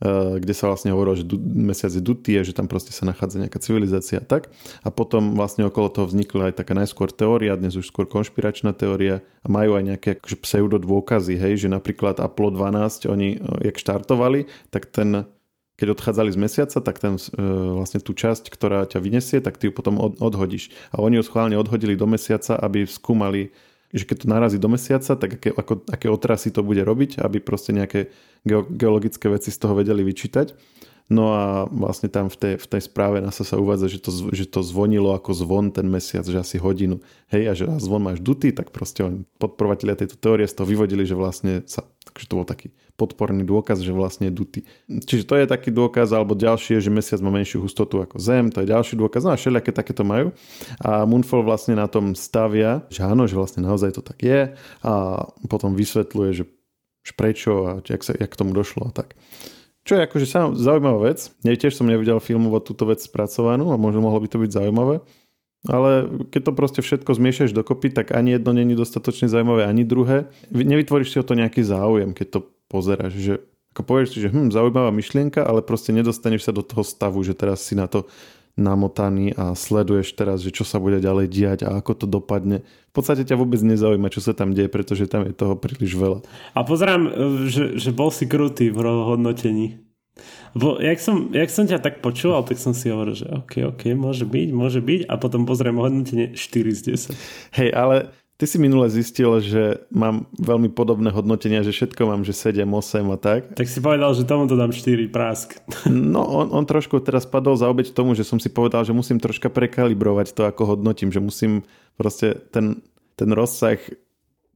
e, 0.00 0.40
kde 0.40 0.56
sa 0.56 0.72
vlastne 0.72 0.96
hovorilo, 0.96 1.20
že 1.20 1.28
mesiac 1.44 1.92
je 1.92 2.00
dutý, 2.00 2.40
že 2.40 2.56
tam 2.56 2.72
proste 2.72 2.96
sa 2.96 3.04
nachádza 3.04 3.44
nejaká 3.44 3.60
civilizácia 3.60 4.16
a 4.16 4.24
tak. 4.24 4.48
A 4.80 4.88
potom 4.88 5.36
vlastne 5.36 5.68
okolo 5.68 5.92
toho 5.92 6.08
vznikla 6.08 6.48
aj 6.48 6.64
taká 6.64 6.72
najskôr 6.72 7.12
teória, 7.12 7.52
dnes 7.60 7.76
už 7.76 7.92
skôr 7.92 8.08
konšpiračná 8.08 8.72
teória 8.72 9.20
a 9.44 9.46
majú 9.52 9.76
aj 9.76 9.92
nejaké 9.92 10.08
akože 10.16 10.40
pseudo 10.40 10.80
dôkazy, 10.80 11.36
hej, 11.36 11.60
že 11.60 11.68
napríklad 11.68 12.16
Apollo 12.16 12.56
12, 12.56 13.12
oni, 13.12 13.36
e, 13.36 13.68
jak 13.68 13.76
štartovali, 13.76 14.48
tak 14.72 14.88
ten 14.88 15.28
keď 15.76 15.98
odchádzali 15.98 16.30
z 16.30 16.38
mesiaca, 16.38 16.78
tak 16.84 16.96
ten, 17.00 17.16
e, 17.16 17.42
vlastne 17.76 17.98
tú 17.98 18.12
časť, 18.12 18.52
ktorá 18.52 18.84
ťa 18.84 19.00
vyniesie, 19.00 19.38
tak 19.40 19.56
ty 19.56 19.68
ju 19.68 19.72
potom 19.72 19.96
od, 19.98 20.20
odhodíš. 20.20 20.70
A 20.92 21.00
oni 21.00 21.18
ju 21.18 21.24
schválne 21.24 21.56
odhodili 21.56 21.96
do 21.96 22.04
mesiaca, 22.04 22.60
aby 22.60 22.84
skúmali, 22.84 23.50
že 23.92 24.04
keď 24.04 24.16
to 24.24 24.26
narazí 24.28 24.58
do 24.60 24.68
mesiaca, 24.68 25.16
tak 25.16 25.40
aké, 25.40 25.50
ako, 25.52 25.84
aké 25.88 26.06
otrasy 26.12 26.52
to 26.52 26.60
bude 26.64 26.80
robiť, 26.80 27.20
aby 27.20 27.40
proste 27.40 27.72
nejaké 27.72 28.12
geologické 28.72 29.28
veci 29.32 29.48
z 29.48 29.58
toho 29.58 29.76
vedeli 29.76 30.04
vyčítať. 30.04 30.52
No 31.12 31.36
a 31.36 31.44
vlastne 31.68 32.08
tam 32.08 32.32
v 32.32 32.36
tej, 32.40 32.54
v 32.56 32.66
tej 32.72 32.82
správe 32.88 33.20
NASA 33.20 33.44
sa 33.44 33.60
uvádza, 33.60 33.92
že 33.92 34.00
to, 34.00 34.10
že 34.32 34.48
to 34.48 34.64
zvonilo 34.64 35.12
ako 35.12 35.36
zvon 35.36 35.68
ten 35.68 35.84
mesiac, 35.84 36.24
že 36.24 36.40
asi 36.40 36.56
hodinu. 36.56 37.04
Hej, 37.28 37.42
a 37.44 37.52
že 37.52 37.64
zvon 37.84 38.00
máš 38.00 38.24
dutý, 38.24 38.48
tak 38.48 38.72
proste 38.72 39.04
oni 39.04 39.28
tejto 39.36 40.16
teórie 40.16 40.48
z 40.48 40.56
toho 40.56 40.64
vyvodili, 40.64 41.04
že 41.04 41.12
vlastne 41.12 41.66
sa, 41.68 41.84
takže 42.12 42.28
to 42.28 42.38
bol 42.38 42.46
taký 42.46 42.68
podporný 43.00 43.42
dôkaz, 43.42 43.80
že 43.80 43.90
vlastne 43.90 44.28
je 44.28 44.34
dutý. 44.36 44.60
Čiže 44.86 45.24
to 45.24 45.34
je 45.40 45.46
taký 45.48 45.72
dôkaz, 45.72 46.12
alebo 46.12 46.36
ďalší 46.36 46.78
je, 46.78 46.86
že 46.86 46.90
mesiac 46.92 47.18
má 47.24 47.32
menšiu 47.32 47.64
hustotu 47.64 47.98
ako 48.04 48.20
Zem, 48.20 48.52
to 48.52 48.62
je 48.62 48.70
ďalší 48.70 48.94
dôkaz, 49.00 49.24
no 49.24 49.32
a 49.32 49.40
všelijaké 49.40 49.72
takéto 49.72 50.04
majú. 50.04 50.30
A 50.84 51.08
Moonfall 51.08 51.42
vlastne 51.42 51.74
na 51.74 51.88
tom 51.88 52.12
stavia, 52.12 52.84
že 52.92 53.02
áno, 53.02 53.24
že 53.24 53.34
vlastne 53.34 53.64
naozaj 53.64 53.96
to 53.96 54.02
tak 54.04 54.20
je 54.20 54.52
a 54.84 54.92
potom 55.48 55.72
vysvetľuje, 55.72 56.30
že 56.36 56.44
prečo 57.16 57.52
a 57.66 57.72
jak, 57.82 58.04
sa, 58.06 58.14
jak 58.14 58.30
k 58.30 58.38
tomu 58.38 58.54
došlo 58.54 58.86
a 58.88 58.94
tak. 58.94 59.18
Čo 59.82 59.98
je 59.98 60.06
akože 60.06 60.26
zaujímavá 60.54 61.10
vec. 61.10 61.34
Ja 61.42 61.58
tiež 61.58 61.74
som 61.74 61.90
nevidel 61.90 62.22
filmovať 62.22 62.62
túto 62.62 62.86
vec 62.86 63.02
spracovanú 63.02 63.74
a 63.74 63.80
možno 63.80 63.98
mohlo 64.06 64.22
by 64.22 64.30
to 64.30 64.38
byť 64.38 64.50
zaujímavé. 64.54 65.02
Ale 65.62 66.10
keď 66.34 66.50
to 66.50 66.52
proste 66.58 66.80
všetko 66.82 67.14
zmiešaš 67.14 67.54
dokopy, 67.54 67.94
tak 67.94 68.10
ani 68.10 68.34
jedno 68.34 68.50
není 68.50 68.74
dostatočne 68.74 69.30
zaujímavé, 69.30 69.62
ani 69.62 69.86
druhé. 69.86 70.26
Nevytvoríš 70.50 71.14
si 71.14 71.20
o 71.22 71.26
to 71.26 71.38
nejaký 71.38 71.62
záujem, 71.62 72.10
keď 72.10 72.26
to 72.34 72.40
pozeráš. 72.66 73.14
Že, 73.14 73.34
ako 73.70 73.82
povieš 73.86 74.08
si, 74.10 74.18
že 74.26 74.28
hm, 74.34 74.50
zaujímavá 74.50 74.90
myšlienka, 74.90 75.46
ale 75.46 75.62
proste 75.62 75.94
nedostaneš 75.94 76.50
sa 76.50 76.52
do 76.52 76.66
toho 76.66 76.82
stavu, 76.82 77.22
že 77.22 77.38
teraz 77.38 77.62
si 77.62 77.78
na 77.78 77.86
to 77.86 78.10
namotaný 78.52 79.32
a 79.32 79.56
sleduješ 79.56 80.12
teraz, 80.12 80.44
že 80.44 80.52
čo 80.52 80.66
sa 80.66 80.76
bude 80.76 81.00
ďalej 81.00 81.26
diať 81.32 81.58
a 81.64 81.80
ako 81.80 82.04
to 82.04 82.06
dopadne. 82.10 82.60
V 82.92 82.92
podstate 82.92 83.24
ťa 83.24 83.40
vôbec 83.40 83.56
nezaujíma, 83.64 84.12
čo 84.12 84.20
sa 84.20 84.36
tam 84.36 84.52
deje, 84.52 84.68
pretože 84.68 85.08
tam 85.08 85.24
je 85.24 85.32
toho 85.32 85.56
príliš 85.56 85.96
veľa. 85.96 86.20
A 86.52 86.60
pozerám, 86.60 87.08
že, 87.48 87.80
že 87.80 87.90
bol 87.96 88.12
si 88.12 88.28
krutý 88.28 88.68
v 88.68 88.84
hodnotení. 88.84 89.80
Bo 90.52 90.76
jak 90.76 91.00
som, 91.00 91.32
jak 91.32 91.48
som 91.48 91.64
ťa 91.64 91.80
tak 91.80 92.04
počúval, 92.04 92.44
tak 92.44 92.60
som 92.60 92.76
si 92.76 92.92
hovoril, 92.92 93.16
že 93.16 93.26
OK, 93.32 93.72
OK, 93.72 93.96
môže 93.96 94.28
byť, 94.28 94.48
môže 94.52 94.80
byť 94.84 95.08
a 95.08 95.14
potom 95.16 95.48
pozriem 95.48 95.80
hodnotenie 95.80 96.36
4 96.36 96.78
z 96.78 96.80
10. 97.16 97.56
Hej, 97.56 97.70
ale 97.72 98.12
Ty 98.42 98.50
si 98.50 98.58
minule 98.58 98.90
zistil, 98.90 99.38
že 99.38 99.86
mám 99.94 100.26
veľmi 100.34 100.74
podobné 100.74 101.14
hodnotenia, 101.14 101.62
že 101.62 101.70
všetko 101.70 102.10
mám, 102.10 102.26
že 102.26 102.34
7, 102.34 102.66
8 102.66 103.14
a 103.14 103.18
tak. 103.20 103.54
Tak 103.54 103.70
si 103.70 103.78
povedal, 103.78 104.10
že 104.18 104.26
tomu 104.26 104.50
to 104.50 104.58
dám 104.58 104.74
4 104.74 105.06
prásk. 105.14 105.62
No, 105.86 106.26
on, 106.26 106.50
on 106.50 106.66
trošku 106.66 106.98
teraz 107.06 107.22
padol 107.22 107.54
za 107.54 107.70
obeď 107.70 107.94
tomu, 107.94 108.18
že 108.18 108.26
som 108.26 108.42
si 108.42 108.50
povedal, 108.50 108.82
že 108.82 108.90
musím 108.90 109.22
troška 109.22 109.46
prekalibrovať 109.46 110.34
to, 110.34 110.42
ako 110.42 110.74
hodnotím, 110.74 111.14
že 111.14 111.22
musím 111.22 111.62
proste 111.94 112.34
ten, 112.50 112.82
ten 113.14 113.30
rozsah 113.30 113.78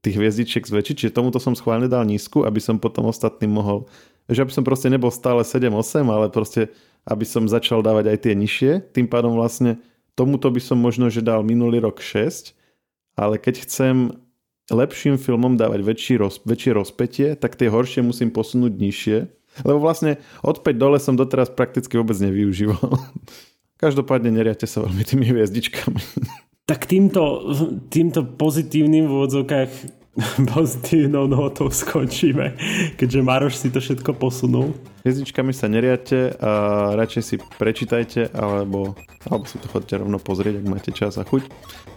tých 0.03 0.19
hviezdičiek 0.19 0.67
zväčšiť, 0.67 0.97
čiže 1.07 1.15
tomuto 1.15 1.39
som 1.39 1.55
schválne 1.55 1.87
dal 1.87 2.03
nízku, 2.11 2.43
aby 2.43 2.59
som 2.59 2.83
potom 2.83 3.07
ostatným 3.07 3.55
mohol 3.55 3.87
Že 4.27 4.43
aby 4.47 4.53
som 4.53 4.65
proste 4.67 4.91
nebol 4.91 5.11
stále 5.15 5.47
7-8, 5.47 6.03
ale 6.07 6.27
proste 6.29 6.75
aby 7.07 7.23
som 7.23 7.47
začal 7.47 7.81
dávať 7.87 8.11
aj 8.11 8.19
tie 8.27 8.35
nižšie. 8.35 8.73
Tým 8.91 9.07
pádom 9.07 9.39
vlastne 9.39 9.79
tomuto 10.19 10.51
by 10.51 10.59
som 10.59 10.79
možno, 10.79 11.07
že 11.07 11.23
dal 11.23 11.47
minulý 11.47 11.79
rok 11.79 12.03
6, 12.03 12.53
ale 13.15 13.39
keď 13.39 13.63
chcem 13.63 14.19
lepším 14.67 15.15
filmom 15.15 15.55
dávať 15.55 15.81
väčší 15.87 16.15
roz, 16.19 16.43
väčšie 16.43 16.73
rozpetie, 16.75 17.29
tak 17.39 17.55
tie 17.55 17.71
horšie 17.71 18.03
musím 18.03 18.35
posunúť 18.35 18.75
nižšie. 18.75 19.19
Lebo 19.63 19.79
vlastne 19.81 20.21
od 20.43 20.61
5 20.61 20.75
dole 20.77 20.99
som 20.99 21.15
doteraz 21.15 21.49
prakticky 21.55 21.97
vôbec 21.97 22.19
nevyužíval. 22.19 22.83
Každopádne 23.83 24.33
neriate 24.35 24.67
sa 24.67 24.83
veľmi 24.83 25.05
tými 25.07 25.31
hviezdičkami. 25.31 26.01
Tak 26.67 26.91
týmto, 26.91 27.55
týmto 27.93 28.27
pozitívnym 28.27 29.07
v 29.07 29.13
úvodzovkách 29.15 29.71
pozitívnou 30.55 31.29
notou 31.29 31.69
skončíme, 31.69 32.57
keďže 32.97 33.21
Maroš 33.21 33.55
si 33.61 33.69
to 33.69 33.85
všetko 33.85 34.17
posunul. 34.17 34.73
Hviezdičkami 35.05 35.53
sa 35.53 35.69
neriate 35.71 36.35
a 36.41 36.53
radšej 36.97 37.23
si 37.23 37.37
prečítajte 37.39 38.33
alebo, 38.35 38.97
alebo 39.29 39.45
si 39.47 39.61
to 39.61 39.69
chodte 39.71 39.93
rovno 39.93 40.19
pozrieť, 40.19 40.65
ak 40.65 40.67
máte 40.67 40.91
čas 40.91 41.21
a 41.21 41.23
chuť. 41.23 41.47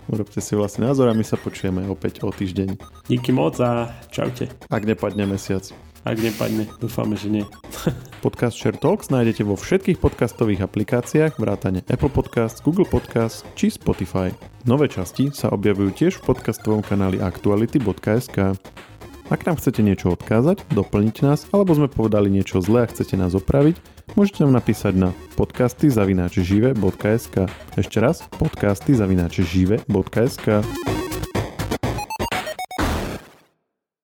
Urobte 0.09 0.41
si 0.41 0.53
vlastný 0.57 0.89
názor 0.89 1.09
a 1.09 1.17
my 1.17 1.23
sa 1.23 1.39
počujeme 1.39 1.85
opäť 1.87 2.25
o 2.25 2.29
týždeň. 2.33 2.81
Díky 3.07 3.31
moc 3.31 3.57
a 3.61 3.93
čaute. 4.09 4.49
Ak 4.69 4.83
nepadne 4.83 5.25
mesiac. 5.25 5.88
Ak 6.07 6.15
nepadne, 6.15 6.63
dúfame, 6.79 7.19
že 7.19 7.27
nie. 7.27 7.45
Podcast 8.25 8.55
Share 8.55 8.75
Talks 8.75 9.11
nájdete 9.11 9.43
vo 9.43 9.59
všetkých 9.59 9.99
podcastových 9.99 10.63
aplikáciách 10.63 11.35
vrátane 11.35 11.83
Apple 11.87 12.11
Podcasts, 12.11 12.63
Google 12.63 12.87
Podcasts 12.87 13.43
či 13.55 13.71
Spotify. 13.71 14.31
Nové 14.63 14.87
časti 14.87 15.31
sa 15.35 15.51
objavujú 15.51 15.91
tiež 15.95 16.19
v 16.19 16.35
podcastovom 16.35 16.83
kanáli 16.83 17.19
aktuality.sk. 17.19 18.55
Ak 19.29 19.45
nám 19.45 19.61
chcete 19.61 19.85
niečo 19.85 20.17
odkázať, 20.17 20.65
doplniť 20.73 21.15
nás, 21.21 21.45
alebo 21.53 21.77
sme 21.77 21.85
povedali 21.85 22.33
niečo 22.33 22.65
zlé 22.65 22.87
a 22.87 22.89
chcete 22.89 23.13
nás 23.13 23.37
opraviť, 23.37 23.77
môžete 24.17 24.41
nám 24.41 24.57
napísať 24.57 24.97
na 24.97 25.09
podcasty 25.37 25.87
zavináč 25.93 26.41
žive.sk. 26.41 27.45
Ešte 27.77 27.97
raz, 28.01 28.25
podcasty 28.41 28.97
zavináč 28.97 29.45
žive.sk. 29.45 30.65